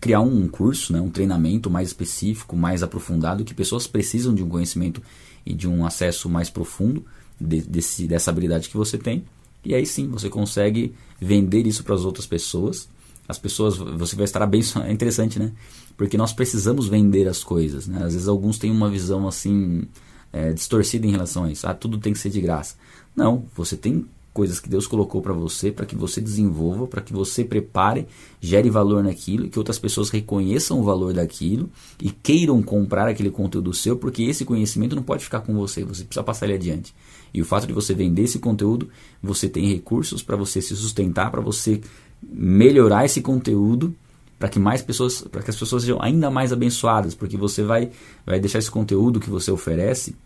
[0.00, 4.48] criar um curso, né, um treinamento mais específico, mais aprofundado, que pessoas precisam de um
[4.48, 5.02] conhecimento
[5.44, 7.04] e de um acesso mais profundo
[7.40, 9.24] de, desse, dessa habilidade que você tem.
[9.64, 12.88] E aí sim, você consegue vender isso para as outras pessoas.
[13.26, 14.60] As pessoas, você vai estar bem.
[14.84, 15.52] É interessante, né?
[15.96, 17.86] porque nós precisamos vender as coisas.
[17.86, 17.98] Né?
[18.02, 19.84] Às vezes alguns têm uma visão assim
[20.32, 21.66] é, distorcida em relação a isso.
[21.66, 22.76] Ah, tudo tem que ser de graça.
[23.14, 27.12] Não, você tem coisas que Deus colocou para você, para que você desenvolva, para que
[27.12, 28.06] você prepare,
[28.40, 31.70] gere valor naquilo, que outras pessoas reconheçam o valor daquilo
[32.02, 36.02] e queiram comprar aquele conteúdo seu, porque esse conhecimento não pode ficar com você, você
[36.02, 36.92] precisa passar ele adiante.
[37.32, 38.88] E o fato de você vender esse conteúdo,
[39.22, 41.80] você tem recursos para você se sustentar, para você
[42.20, 43.94] melhorar esse conteúdo
[44.36, 47.90] para que mais pessoas, para que as pessoas sejam ainda mais abençoadas, porque você vai,
[48.26, 50.16] vai deixar esse conteúdo que você oferece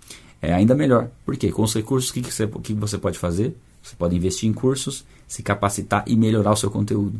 [0.40, 1.10] é ainda melhor.
[1.26, 1.52] Por quê?
[1.52, 3.54] Com os recursos, o que, que, você, que você pode fazer?
[3.88, 7.18] Você pode investir em cursos, se capacitar e melhorar o seu conteúdo.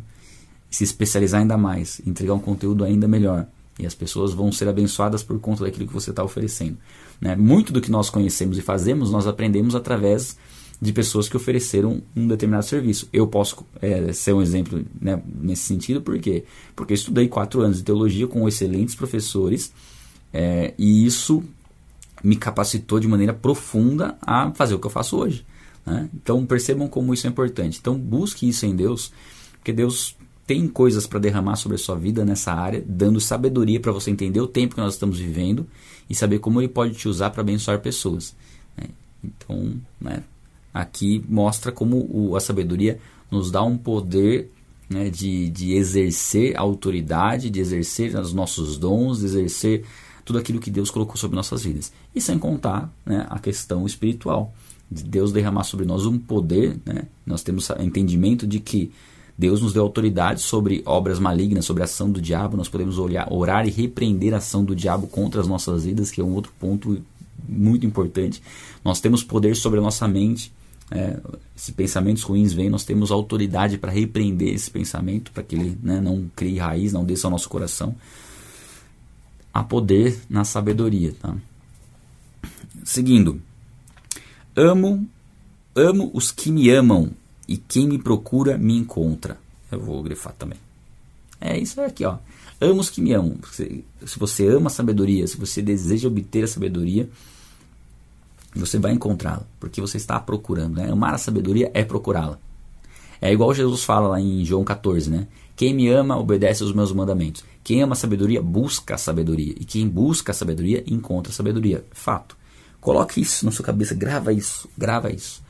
[0.69, 3.47] Se especializar ainda mais, entregar um conteúdo ainda melhor.
[3.79, 6.77] E as pessoas vão ser abençoadas por conta daquilo que você está oferecendo.
[7.19, 7.35] Né?
[7.35, 10.37] Muito do que nós conhecemos e fazemos, nós aprendemos através
[10.79, 13.09] de pessoas que ofereceram um determinado serviço.
[13.11, 16.43] Eu posso é, ser um exemplo né, nesse sentido, por quê?
[16.75, 19.73] Porque eu estudei quatro anos de teologia com excelentes professores
[20.31, 21.43] é, e isso
[22.23, 25.43] me capacitou de maneira profunda a fazer o que eu faço hoje.
[25.85, 26.09] Né?
[26.13, 27.77] Então percebam como isso é importante.
[27.79, 29.11] Então busque isso em Deus,
[29.53, 30.15] porque Deus
[30.45, 34.41] tem coisas para derramar sobre a sua vida nessa área, dando sabedoria para você entender
[34.41, 35.67] o tempo que nós estamos vivendo
[36.09, 38.35] e saber como Ele pode te usar para abençoar pessoas.
[38.75, 38.87] Né?
[39.23, 40.23] Então, né,
[40.73, 44.49] aqui mostra como o, a sabedoria nos dá um poder
[44.89, 49.85] né, de, de exercer a autoridade, de exercer os nossos dons, de exercer
[50.25, 51.91] tudo aquilo que Deus colocou sobre nossas vidas.
[52.15, 54.53] E sem contar né, a questão espiritual,
[54.91, 57.03] de Deus derramar sobre nós um poder, né?
[57.25, 58.91] nós temos entendimento de que
[59.37, 63.31] Deus nos deu autoridade sobre obras malignas, sobre a ação do diabo, nós podemos olhar,
[63.31, 66.51] orar e repreender a ação do diabo contra as nossas vidas, que é um outro
[66.59, 67.01] ponto
[67.47, 68.41] muito importante.
[68.83, 70.51] Nós temos poder sobre a nossa mente,
[70.91, 71.19] é,
[71.55, 76.01] se pensamentos ruins vêm, nós temos autoridade para repreender esse pensamento, para que ele né,
[76.01, 77.95] não crie raiz, não desça ao nosso coração
[79.53, 81.13] há poder na sabedoria.
[81.19, 81.35] Tá?
[82.83, 83.41] Seguindo,
[84.59, 85.07] amo,
[85.73, 87.11] amo os que me amam
[87.47, 89.37] e quem me procura me encontra.
[89.71, 90.59] Eu vou grifar também.
[91.39, 92.17] É isso aqui, ó.
[92.59, 93.37] Amo os que me amam.
[93.51, 93.85] Se,
[94.17, 97.09] você ama a sabedoria, se você deseja obter a sabedoria,
[98.53, 100.75] você vai encontrá-la, porque você está procurando.
[100.75, 100.91] Né?
[100.91, 102.37] Amar a sabedoria é procurá-la.
[103.21, 105.27] É igual Jesus fala lá em João 14, né?
[105.55, 107.43] Quem me ama obedece aos meus mandamentos.
[107.63, 109.53] Quem ama a sabedoria busca a sabedoria.
[109.59, 111.83] E quem busca a sabedoria encontra a sabedoria.
[111.91, 112.38] Fato.
[112.81, 115.41] Coloque isso na sua cabeça, grava isso, grava isso.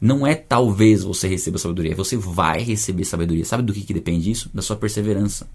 [0.00, 3.44] Não é talvez você receba sabedoria, você vai receber sabedoria.
[3.44, 4.50] Sabe do que, que depende isso?
[4.52, 5.48] Da sua perseverança.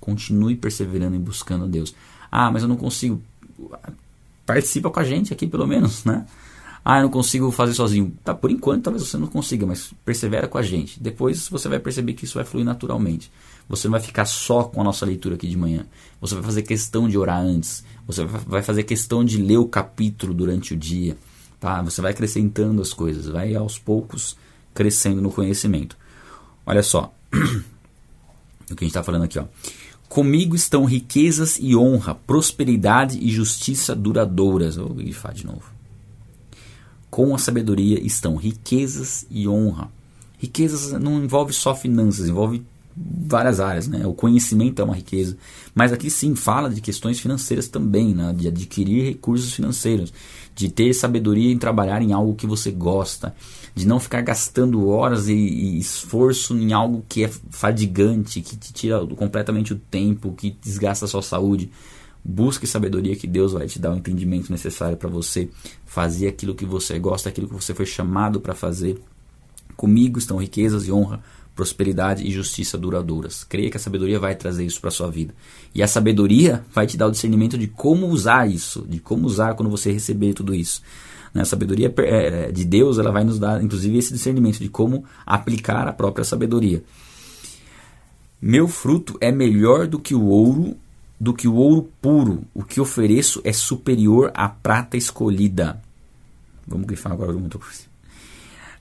[0.00, 1.94] Continue perseverando e buscando a Deus.
[2.30, 3.22] Ah, mas eu não consigo.
[4.44, 6.26] Participa com a gente aqui, pelo menos, né?
[6.84, 8.12] Ah, eu não consigo fazer sozinho.
[8.22, 11.00] Tá, por enquanto talvez você não consiga, mas persevera com a gente.
[11.02, 13.32] Depois você vai perceber que isso vai fluir naturalmente.
[13.66, 15.86] Você não vai ficar só com a nossa leitura aqui de manhã.
[16.20, 17.82] Você vai fazer questão de orar antes.
[18.06, 21.16] Você vai fazer questão de ler o capítulo durante o dia.
[21.58, 21.80] Tá?
[21.82, 24.36] Você vai acrescentando as coisas, vai aos poucos
[24.74, 25.96] crescendo no conhecimento.
[26.66, 29.38] Olha só o que a gente está falando aqui.
[29.38, 29.46] Ó.
[30.08, 34.76] Comigo estão riquezas e honra, prosperidade e justiça duradouras.
[34.76, 35.72] Vou grifar de novo.
[37.10, 39.90] Com a sabedoria estão riquezas e honra.
[40.38, 42.62] Riquezas não envolve só finanças, envolve
[42.96, 44.06] várias áreas, né?
[44.06, 45.36] O conhecimento é uma riqueza,
[45.74, 48.32] mas aqui sim fala de questões financeiras também, né?
[48.32, 50.12] De adquirir recursos financeiros,
[50.54, 53.34] de ter sabedoria em trabalhar em algo que você gosta,
[53.74, 58.72] de não ficar gastando horas e, e esforço em algo que é fadigante, que te
[58.72, 61.70] tira completamente o tempo, que desgasta a sua saúde.
[62.24, 65.50] Busque sabedoria que Deus vai te dar o entendimento necessário para você
[65.84, 68.98] fazer aquilo que você gosta, aquilo que você foi chamado para fazer.
[69.76, 71.20] Comigo estão riquezas e honra,
[71.54, 73.44] prosperidade e justiça duradouras.
[73.44, 75.34] Creia que a sabedoria vai trazer isso para sua vida.
[75.74, 79.54] E a sabedoria vai te dar o discernimento de como usar isso, de como usar
[79.54, 80.82] quando você receber tudo isso.
[81.32, 85.04] Né, a sabedoria é, de Deus ela vai nos dar, inclusive, esse discernimento de como
[85.24, 86.82] aplicar a própria sabedoria.
[88.40, 90.76] Meu fruto é melhor do que o ouro
[91.18, 92.44] do que o ouro puro.
[92.52, 95.80] O que ofereço é superior à prata escolhida.
[96.66, 97.93] Vamos grifar agora alguma coisa.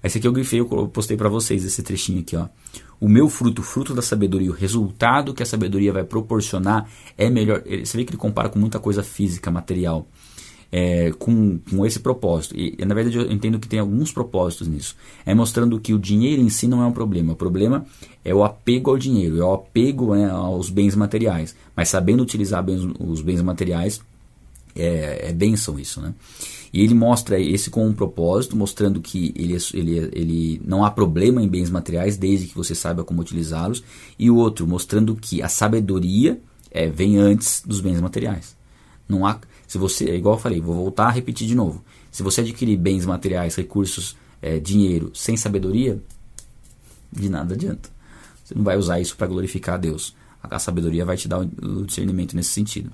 [0.04, 2.48] Esse aqui eu grifei, eu postei para vocês esse trechinho aqui, ó.
[3.00, 7.30] O meu fruto, o fruto da sabedoria, o resultado que a sabedoria vai proporcionar é
[7.30, 7.62] melhor.
[7.62, 10.08] Você vê que ele compara com muita coisa física, material
[10.74, 12.56] é, com, com esse propósito.
[12.58, 14.96] E, na verdade, eu entendo que tem alguns propósitos nisso.
[15.24, 17.34] É mostrando que o dinheiro em si não é um problema.
[17.34, 17.86] O problema
[18.26, 21.56] é o apego ao dinheiro, é o apego né, aos bens materiais.
[21.76, 24.02] Mas sabendo utilizar bem os, os bens materiais,
[24.76, 26.12] é, é bênção isso, né?
[26.74, 31.42] E ele mostra esse com um propósito, mostrando que ele, ele, ele não há problema
[31.42, 33.84] em bens materiais, desde que você saiba como utilizá-los.
[34.18, 38.58] E o outro, mostrando que a sabedoria é, vem antes dos bens materiais.
[39.08, 41.84] Não há, se você, é igual eu falei, vou voltar a repetir de novo.
[42.12, 46.02] Se você adquirir bens materiais, recursos é, dinheiro sem sabedoria,
[47.12, 47.90] de nada adianta.
[48.44, 50.16] Você não vai usar isso para glorificar a Deus.
[50.42, 52.92] A sabedoria vai te dar o discernimento nesse sentido.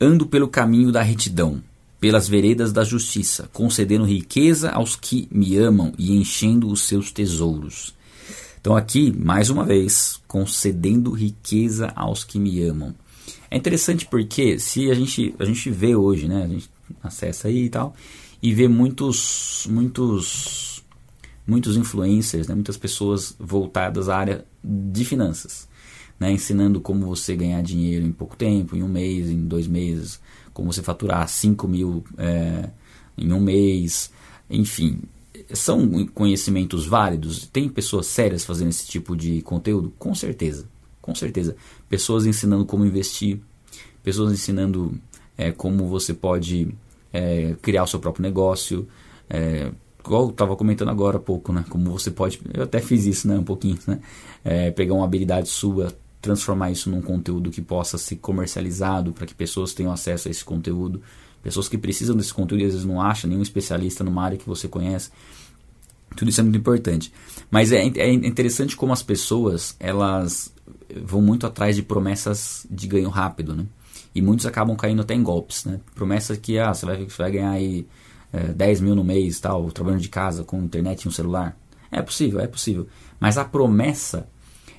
[0.00, 1.62] Ando pelo caminho da retidão,
[2.00, 7.94] pelas veredas da justiça, concedendo riqueza aos que me amam e enchendo os seus tesouros.
[8.60, 12.94] Então, aqui, mais uma vez, concedendo riqueza aos que me amam.
[13.50, 16.44] É interessante porque se a gente, a gente vê hoje, né?
[16.44, 16.70] A gente
[17.02, 17.94] acessa aí e tal,
[18.42, 20.79] e vê muitos, muitos,
[21.46, 25.68] muitos influencers, né, muitas pessoas voltadas à área de finanças,
[26.18, 30.20] né, ensinando como você ganhar dinheiro em pouco tempo, em um mês, em dois meses,
[30.52, 32.70] como você faturar 5 mil é,
[33.16, 34.10] em um mês,
[34.48, 35.00] enfim.
[35.54, 37.46] São conhecimentos válidos?
[37.46, 39.92] Tem pessoas sérias fazendo esse tipo de conteúdo?
[39.98, 40.68] Com certeza,
[41.00, 41.56] com certeza.
[41.88, 43.40] Pessoas ensinando como investir,
[44.02, 45.00] pessoas ensinando
[45.36, 46.72] é, como você pode
[47.12, 48.86] é, criar o seu próprio negócio.
[50.04, 51.64] Igual eu estava comentando agora há pouco, né?
[51.68, 52.40] Como você pode.
[52.52, 53.38] Eu até fiz isso, né?
[53.38, 54.00] Um pouquinho, né?
[54.44, 59.34] É, pegar uma habilidade sua, transformar isso num conteúdo que possa ser comercializado para que
[59.34, 61.02] pessoas tenham acesso a esse conteúdo.
[61.42, 64.46] Pessoas que precisam desse conteúdo e às vezes não acham nenhum especialista numa área que
[64.46, 65.10] você conhece.
[66.16, 67.12] Tudo isso é muito importante.
[67.50, 70.52] Mas é, é interessante como as pessoas elas
[71.02, 73.66] vão muito atrás de promessas de ganho rápido, né?
[74.14, 75.80] E muitos acabam caindo até em golpes, né?
[75.94, 77.86] Promessa que ah, você, vai, você vai ganhar aí
[78.32, 81.56] é, 10 mil no mês, tal, trabalhando de casa, com internet e um celular.
[81.90, 82.86] É possível, é possível.
[83.18, 84.28] Mas a promessa,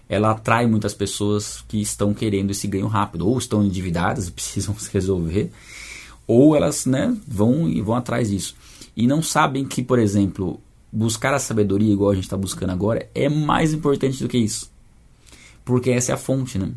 [0.07, 4.75] ela atrai muitas pessoas que estão querendo esse ganho rápido, ou estão endividadas e precisam
[4.77, 5.51] se resolver,
[6.25, 8.55] ou elas né, vão e vão atrás disso.
[8.95, 10.59] E não sabem que, por exemplo,
[10.91, 14.69] buscar a sabedoria, igual a gente está buscando agora, é mais importante do que isso.
[15.63, 16.71] Porque essa é a fonte, né?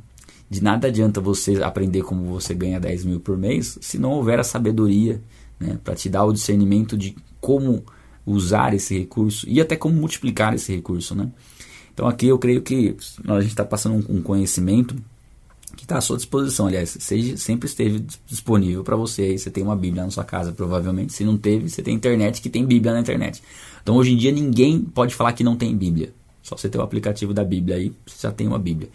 [0.49, 4.39] De nada adianta você aprender como você ganha 10 mil por mês se não houver
[4.39, 5.21] a sabedoria
[5.59, 7.85] né, para te dar o discernimento de como
[8.27, 11.15] usar esse recurso e até como multiplicar esse recurso.
[11.15, 11.31] Né?
[11.93, 14.97] Então aqui eu creio que a gente está passando um, conhecimento
[15.77, 16.67] que está à sua disposição.
[16.67, 19.23] Aliás, seja, sempre esteve disponível para você.
[19.23, 21.13] Aí você tem uma Bíblia na sua casa, provavelmente.
[21.13, 23.43] Se não teve, você tem internet que tem Bíblia na internet.
[23.83, 26.13] Então hoje em dia ninguém pode falar que não tem Bíblia.
[26.43, 28.91] Só você ter o aplicativo da Bíblia aí, você já tem uma Bíblia.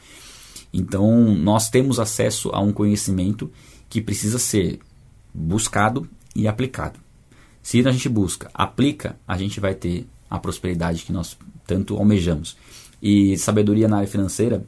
[0.72, 3.52] Então, nós temos acesso a um conhecimento
[3.89, 4.80] que precisa ser
[5.34, 6.99] buscado e aplicado.
[7.61, 12.57] Se a gente busca, aplica, a gente vai ter a prosperidade que nós tanto almejamos.
[13.01, 14.65] E sabedoria na área financeira,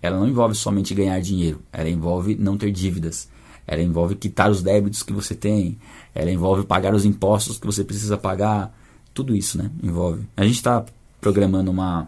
[0.00, 3.28] ela não envolve somente ganhar dinheiro, ela envolve não ter dívidas,
[3.66, 5.78] ela envolve quitar os débitos que você tem,
[6.14, 8.72] ela envolve pagar os impostos que você precisa pagar,
[9.12, 9.70] tudo isso, né?
[9.82, 10.26] Envolve.
[10.36, 10.84] A gente está
[11.20, 12.06] programando uma,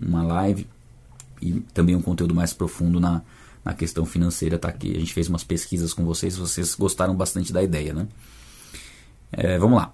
[0.00, 0.66] uma live
[1.40, 3.22] e também um conteúdo mais profundo na,
[3.64, 4.94] na questão financeira tá aqui.
[4.94, 8.06] A gente fez umas pesquisas com vocês, vocês gostaram bastante da ideia, né?
[9.32, 9.92] É, vamos lá.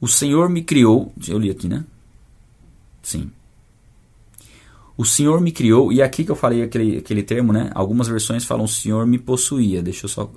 [0.00, 1.84] O Senhor me criou, eu li aqui, né?
[3.02, 3.30] Sim.
[4.96, 7.70] O Senhor me criou, e aqui que eu falei aquele, aquele termo, né?
[7.74, 9.82] Algumas versões falam o Senhor me possuía.
[9.82, 10.30] Deixa eu só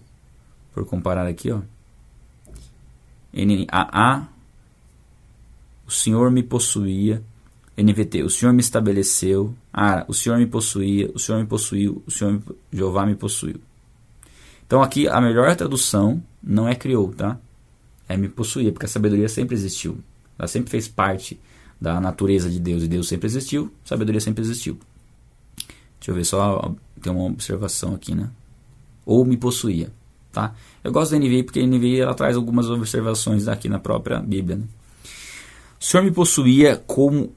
[0.74, 1.62] por comparar aqui, ó.
[3.34, 4.28] N A
[5.88, 7.24] O Senhor me possuía
[7.76, 9.54] NVT, o Senhor me estabeleceu.
[9.74, 13.60] Ah, o Senhor me possuía, o Senhor me possuiu, o Senhor me, Jeová me possuiu.
[14.66, 17.40] Então aqui a melhor tradução não é criou, tá?
[18.14, 19.98] É me possuía, porque a sabedoria sempre existiu.
[20.38, 21.40] Ela sempre fez parte
[21.82, 24.78] da natureza de Deus e Deus sempre existiu, sabedoria sempre existiu.
[26.00, 28.30] Deixa eu ver só, tem uma observação aqui, né?
[29.04, 29.92] Ou me possuía,
[30.32, 30.54] tá?
[30.84, 34.58] Eu gosto da NVI porque a NVI ela traz algumas observações aqui na própria Bíblia,
[34.58, 34.66] né?
[35.82, 37.34] O Senhor me possuía como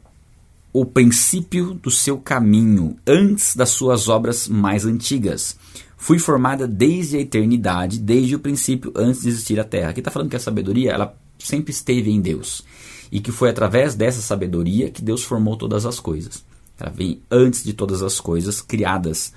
[0.75, 5.57] o princípio do seu caminho, antes das suas obras mais antigas.
[5.97, 9.91] Fui formada desde a eternidade, desde o princípio, antes de existir a terra.
[9.91, 12.63] Aqui está falando que a sabedoria ela sempre esteve em Deus.
[13.11, 16.45] E que foi através dessa sabedoria que Deus formou todas as coisas.
[16.79, 19.33] Ela vem antes de todas as coisas criadas.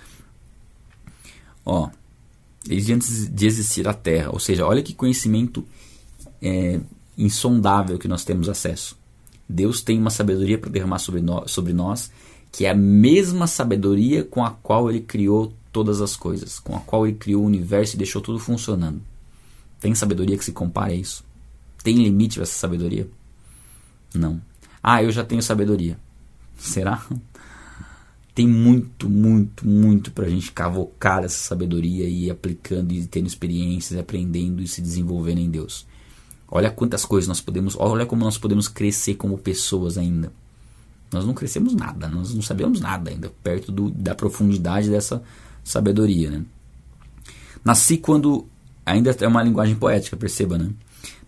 [1.65, 1.89] Ó,
[2.65, 4.29] desde antes de existir a terra.
[4.31, 5.65] Ou seja, olha que conhecimento
[6.41, 6.79] é,
[7.17, 8.97] insondável que nós temos acesso.
[9.47, 12.11] Deus tem uma sabedoria para derramar sobre, no, sobre nós,
[12.51, 16.79] que é a mesma sabedoria com a qual ele criou todas as coisas, com a
[16.79, 19.01] qual ele criou o universo e deixou tudo funcionando.
[19.79, 21.23] Tem sabedoria que se compare a isso?
[21.83, 23.07] Tem limite para essa sabedoria?
[24.13, 24.41] Não.
[24.81, 25.97] Ah, eu já tenho sabedoria.
[26.57, 27.05] Será?
[28.35, 33.27] Tem muito, muito, muito para a gente cavocar essa sabedoria e ir aplicando e tendo
[33.27, 35.85] experiências, aprendendo e se desenvolvendo em Deus.
[36.47, 40.31] Olha quantas coisas nós podemos, olha como nós podemos crescer como pessoas ainda.
[41.11, 45.21] Nós não crescemos nada, nós não sabemos nada ainda, perto do, da profundidade dessa
[45.63, 46.29] sabedoria.
[46.29, 46.43] Né?
[47.63, 48.47] Nasci quando,
[48.85, 50.69] ainda é uma linguagem poética, perceba, né?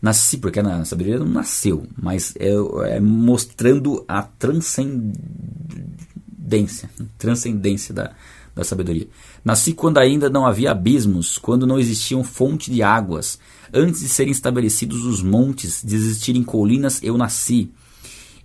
[0.02, 2.50] Nasci, porque a sabedoria não nasceu, mas é,
[2.96, 8.12] é mostrando a transcendência, transcendência da,
[8.56, 9.08] da sabedoria.
[9.46, 13.38] Nasci quando ainda não havia abismos, quando não existiam fonte de águas.
[13.74, 17.72] Antes de serem estabelecidos os montes, de existirem colinas, eu nasci.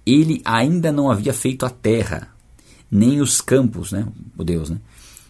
[0.05, 2.29] Ele ainda não havia feito a terra,
[2.91, 4.07] nem os campos, né?
[4.37, 4.79] O Deus, né?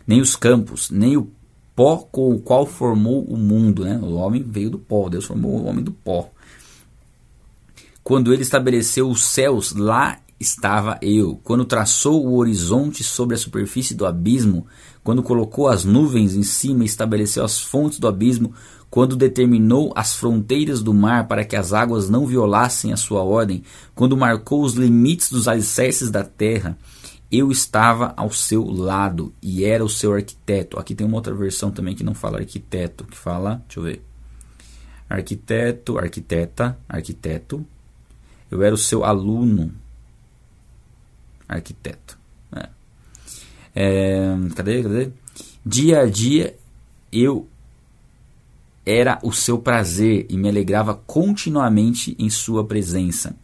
[0.06, 1.30] Nem os campos, nem o
[1.74, 3.84] pó com o qual formou o mundo.
[3.84, 3.98] Né?
[4.02, 6.30] O homem veio do pó, Deus formou o homem do pó.
[8.02, 11.40] Quando ele estabeleceu os céus, lá estava eu.
[11.42, 14.66] Quando traçou o horizonte sobre a superfície do abismo,
[15.02, 18.52] quando colocou as nuvens em cima e estabeleceu as fontes do abismo,
[18.90, 23.62] quando determinou as fronteiras do mar para que as águas não violassem a sua ordem,
[23.94, 26.78] quando marcou os limites dos alicerces da terra,
[27.36, 30.78] eu estava ao seu lado e era o seu arquiteto.
[30.78, 34.02] Aqui tem uma outra versão também que não fala arquiteto, que fala, deixa eu ver.
[35.08, 37.64] Arquiteto, arquiteta, arquiteto.
[38.50, 39.72] Eu era o seu aluno.
[41.48, 42.18] Arquiteto.
[42.54, 42.68] É.
[43.74, 45.10] É, cadê, cadê?
[45.64, 46.56] Dia a dia
[47.12, 47.48] eu
[48.84, 53.34] era o seu prazer e me alegrava continuamente em sua presença.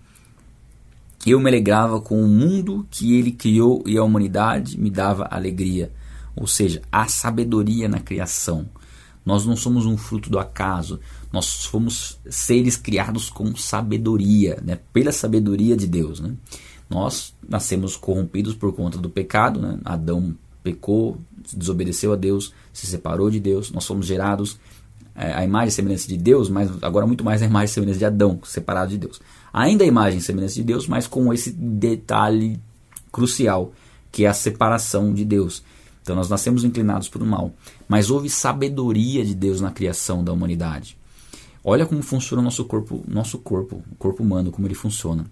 [1.25, 5.93] Eu me alegrava com o mundo que ele criou e a humanidade me dava alegria.
[6.35, 8.69] Ou seja, a sabedoria na criação.
[9.25, 10.99] Nós não somos um fruto do acaso,
[11.33, 14.81] nós fomos seres criados com sabedoria, né?
[14.93, 16.19] pela sabedoria de Deus.
[16.19, 16.35] Né?
[16.91, 19.79] Nós nascemos corrompidos por conta do pecado, né?
[19.85, 21.19] Adão pecou,
[21.55, 24.59] desobedeceu a Deus, se separou de Deus, nós fomos gerados
[25.15, 28.05] é, imagem e semelhança de Deus, mas agora muito mais a imagem e semelhança de
[28.05, 29.21] Adão, separado de Deus.
[29.53, 32.59] Ainda a imagem e semelhança de Deus, mas com esse detalhe
[33.11, 33.73] crucial,
[34.11, 35.63] que é a separação de Deus.
[36.03, 37.53] Então nós nascemos inclinados para o mal,
[37.89, 40.97] mas houve sabedoria de Deus na criação da humanidade.
[41.63, 45.27] Olha como funciona o nosso corpo, nosso corpo, o corpo humano, como ele funciona.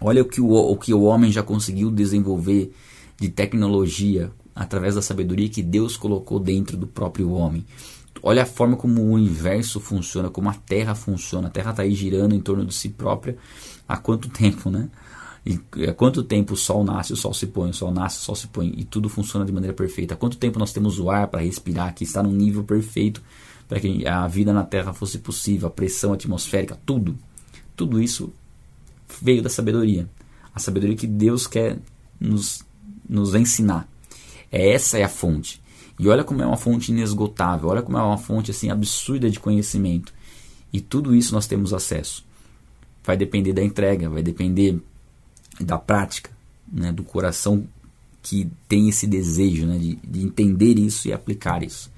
[0.00, 2.72] Olha o que o, o que o homem já conseguiu desenvolver
[3.20, 7.64] de tecnologia através da sabedoria que Deus colocou dentro do próprio homem.
[8.22, 11.48] Olha a forma como o universo funciona, como a Terra funciona.
[11.48, 13.36] A Terra está aí girando em torno de si própria
[13.88, 14.88] há quanto tempo, né?
[15.44, 18.20] E há quanto tempo o Sol nasce, o Sol se põe, o Sol nasce, o
[18.20, 20.14] Sol se põe, e tudo funciona de maneira perfeita.
[20.14, 23.20] Há quanto tempo nós temos o ar para respirar, que está num nível perfeito
[23.68, 27.16] para que a vida na Terra fosse possível, a pressão atmosférica, tudo.
[27.74, 28.30] Tudo isso
[29.20, 30.06] veio da sabedoria.
[30.54, 31.78] A sabedoria que Deus quer
[32.20, 32.62] nos,
[33.08, 33.88] nos ensinar.
[34.50, 35.61] Essa é a fonte.
[35.98, 39.38] E olha como é uma fonte inesgotável, olha como é uma fonte assim absurda de
[39.38, 40.12] conhecimento.
[40.72, 42.24] E tudo isso nós temos acesso.
[43.04, 44.80] Vai depender da entrega, vai depender
[45.60, 46.30] da prática,
[46.72, 47.66] né, do coração
[48.22, 51.90] que tem esse desejo né, de, de entender isso e aplicar isso.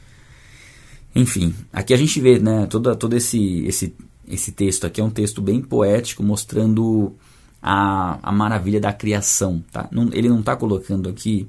[1.14, 3.94] Enfim, aqui a gente vê né, todo, todo esse, esse,
[4.26, 7.14] esse texto aqui é um texto bem poético mostrando
[7.62, 9.62] a, a maravilha da criação.
[9.70, 9.88] Tá?
[9.92, 11.46] Não, ele não está colocando aqui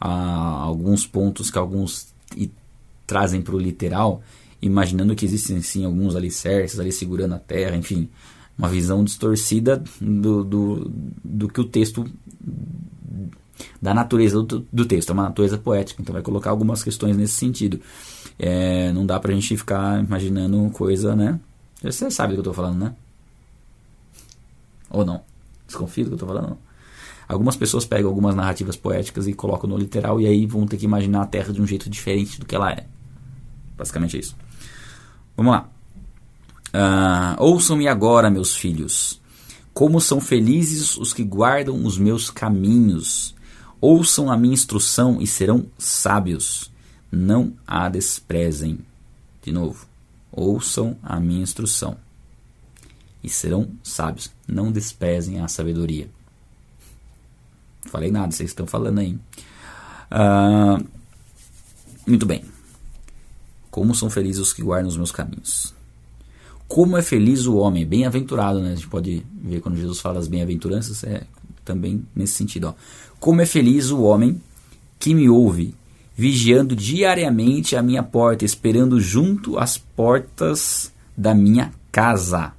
[0.00, 2.12] alguns pontos que alguns
[3.06, 4.22] trazem para o literal,
[4.60, 8.08] imaginando que existem sim alguns alicerces ali segurando a terra, enfim,
[8.56, 10.92] uma visão distorcida do, do,
[11.24, 12.04] do que o texto
[13.80, 17.34] da natureza do, do, texto, é uma natureza poética, então vai colocar algumas questões nesse
[17.34, 17.80] sentido.
[18.38, 21.40] É, não dá pra gente ficar imaginando coisa, né?
[21.82, 22.94] Você sabe do que eu tô falando, né?
[24.90, 25.22] Ou não?
[25.66, 26.50] Desconfio do que eu tô falando?
[26.50, 26.67] Não.
[27.28, 30.86] Algumas pessoas pegam algumas narrativas poéticas e colocam no literal e aí vão ter que
[30.86, 32.86] imaginar a Terra de um jeito diferente do que ela é.
[33.76, 34.34] Basicamente é isso.
[35.36, 35.68] Vamos lá.
[36.68, 39.20] Uh, Ouçam-me agora, meus filhos.
[39.74, 43.34] Como são felizes os que guardam os meus caminhos.
[43.80, 46.72] Ouçam a minha instrução e serão sábios.
[47.12, 48.80] Não a desprezem.
[49.42, 49.86] De novo.
[50.32, 51.96] Ouçam a minha instrução
[53.22, 54.30] e serão sábios.
[54.46, 56.08] Não desprezem a sabedoria.
[57.88, 59.18] Falei nada, vocês estão falando aí.
[60.10, 60.84] Uh,
[62.06, 62.44] muito bem.
[63.70, 65.74] Como são felizes os que guardam os meus caminhos.
[66.66, 68.72] Como é feliz o homem, bem-aventurado, né?
[68.72, 71.22] A gente pode ver quando Jesus fala das bem-aventuranças, é
[71.64, 72.68] também nesse sentido.
[72.68, 72.74] Ó.
[73.18, 74.40] Como é feliz o homem
[74.98, 75.74] que me ouve,
[76.16, 82.52] vigiando diariamente a minha porta, esperando junto às portas da minha casa.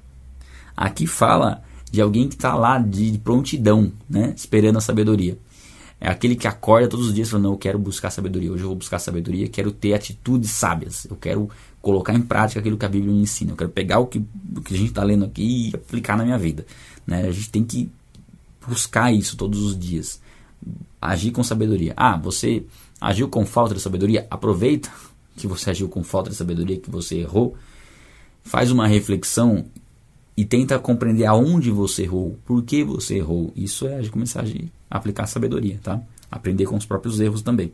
[0.76, 5.38] Aqui fala de alguém que está lá de prontidão, né, esperando a sabedoria.
[6.00, 8.68] É aquele que acorda todos os dias falando, não, eu quero buscar sabedoria, hoje eu
[8.68, 11.50] vou buscar sabedoria, quero ter atitudes sábias, eu quero
[11.82, 14.18] colocar em prática aquilo que a Bíblia me ensina, eu quero pegar o que,
[14.56, 16.64] o que a gente está lendo aqui e aplicar na minha vida.
[17.06, 17.28] Né?
[17.28, 17.90] A gente tem que
[18.66, 20.20] buscar isso todos os dias,
[21.00, 21.92] agir com sabedoria.
[21.96, 22.64] Ah, você
[22.98, 24.90] agiu com falta de sabedoria, aproveita
[25.36, 27.56] que você agiu com falta de sabedoria, que você errou,
[28.42, 29.66] faz uma reflexão
[30.40, 33.52] e tenta compreender aonde você errou, por que você errou.
[33.54, 34.42] Isso é começar
[34.90, 36.00] a aplicar sabedoria, tá?
[36.30, 37.70] Aprender com os próprios erros também.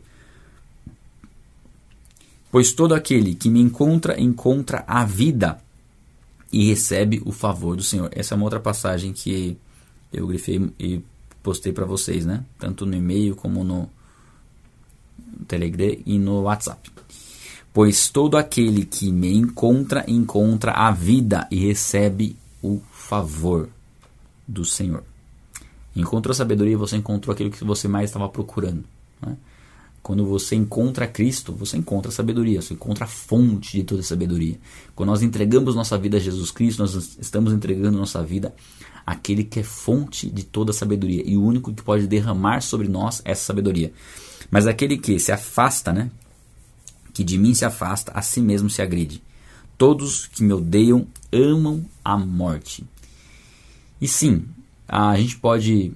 [2.51, 5.61] Pois todo aquele que me encontra, encontra a vida
[6.51, 8.09] e recebe o favor do Senhor.
[8.11, 9.55] Essa é uma outra passagem que
[10.11, 11.01] eu grifei e
[11.41, 12.43] postei para vocês, né?
[12.59, 13.89] Tanto no e-mail como no
[15.47, 16.91] Telegram e no WhatsApp.
[17.73, 22.35] Pois todo aquele que me encontra, encontra a vida e recebe
[22.75, 23.69] o favor
[24.47, 25.03] do Senhor.
[25.95, 28.83] Encontrou sabedoria, você encontrou aquilo que você mais estava procurando.
[29.21, 29.35] Né?
[30.03, 34.57] Quando você encontra Cristo, você encontra sabedoria, você encontra a fonte de toda sabedoria.
[34.95, 38.55] Quando nós entregamos nossa vida a Jesus Cristo, nós estamos entregando nossa vida
[39.05, 43.21] àquele que é fonte de toda sabedoria e o único que pode derramar sobre nós
[43.25, 43.91] essa sabedoria.
[44.49, 46.09] Mas aquele que se afasta, né?
[47.13, 49.21] Que de mim se afasta, a si mesmo se agride.
[49.77, 52.83] Todos que me odeiam amam a morte.
[54.01, 54.45] E sim,
[54.87, 55.91] a gente pode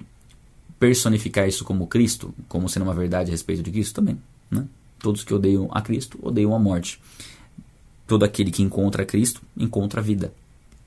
[0.78, 4.20] personificar isso como Cristo, como sendo uma verdade a respeito de Cristo também.
[4.50, 4.66] Né?
[4.98, 7.00] Todos que odeiam a Cristo odeiam a morte.
[8.06, 10.32] Todo aquele que encontra Cristo encontra a vida,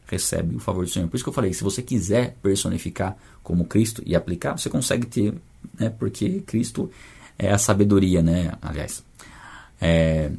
[0.05, 1.07] recebe o favor do Senhor.
[1.07, 5.07] Por isso que eu falei, se você quiser personificar como Cristo e aplicar, você consegue
[5.07, 5.33] ter,
[5.79, 5.89] né?
[5.89, 6.89] porque Cristo
[7.37, 8.53] é a sabedoria, né?
[8.61, 9.03] aliás.
[9.81, 10.31] É,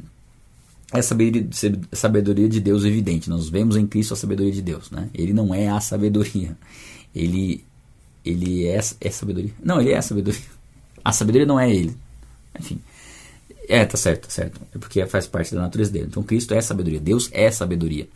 [0.93, 3.29] é a sabedoria, de Deus evidente.
[3.29, 4.89] Nós vemos em Cristo a sabedoria de Deus.
[4.89, 5.09] Né?
[5.13, 6.57] Ele não é a sabedoria.
[7.13, 7.63] Ele
[8.23, 9.51] ele é, é sabedoria.
[9.63, 10.41] Não, ele é sabedoria.
[11.03, 11.95] A sabedoria não é ele.
[12.59, 12.81] Enfim.
[13.69, 14.61] É, tá certo, tá certo.
[14.75, 16.07] É porque faz parte da natureza dele.
[16.09, 16.99] Então Cristo é sabedoria.
[16.99, 18.07] Deus é sabedoria.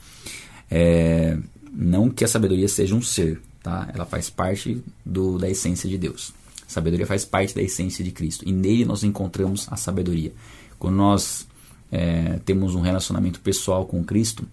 [0.70, 1.38] É,
[1.72, 3.90] não que a sabedoria seja um ser, tá?
[3.94, 6.34] Ela faz parte do, da essência de Deus.
[6.68, 8.48] A sabedoria faz parte da essência de Cristo.
[8.48, 10.34] E nele nós encontramos a sabedoria.
[10.78, 11.48] Quando nós
[11.92, 14.48] é, temos um relacionamento pessoal com Cristo,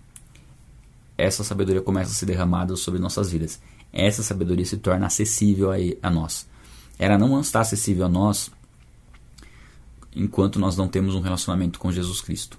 [1.17, 3.61] essa sabedoria começa a ser derramada sobre nossas vidas
[3.93, 6.47] essa sabedoria se torna acessível a, a nós.
[6.99, 8.51] Ela não está acessível a nós
[10.15, 12.59] enquanto nós não temos um relacionamento com Jesus Cristo.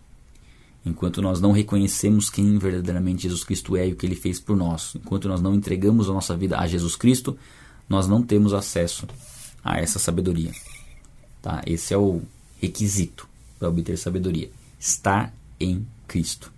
[0.85, 4.55] Enquanto nós não reconhecemos quem verdadeiramente Jesus Cristo é e o que ele fez por
[4.55, 4.95] nós.
[4.95, 7.37] Enquanto nós não entregamos a nossa vida a Jesus Cristo,
[7.87, 9.05] nós não temos acesso
[9.63, 10.51] a essa sabedoria.
[11.41, 11.61] Tá?
[11.65, 12.21] Esse é o
[12.61, 13.27] requisito
[13.59, 14.49] para obter sabedoria:
[14.79, 16.53] estar em Cristo.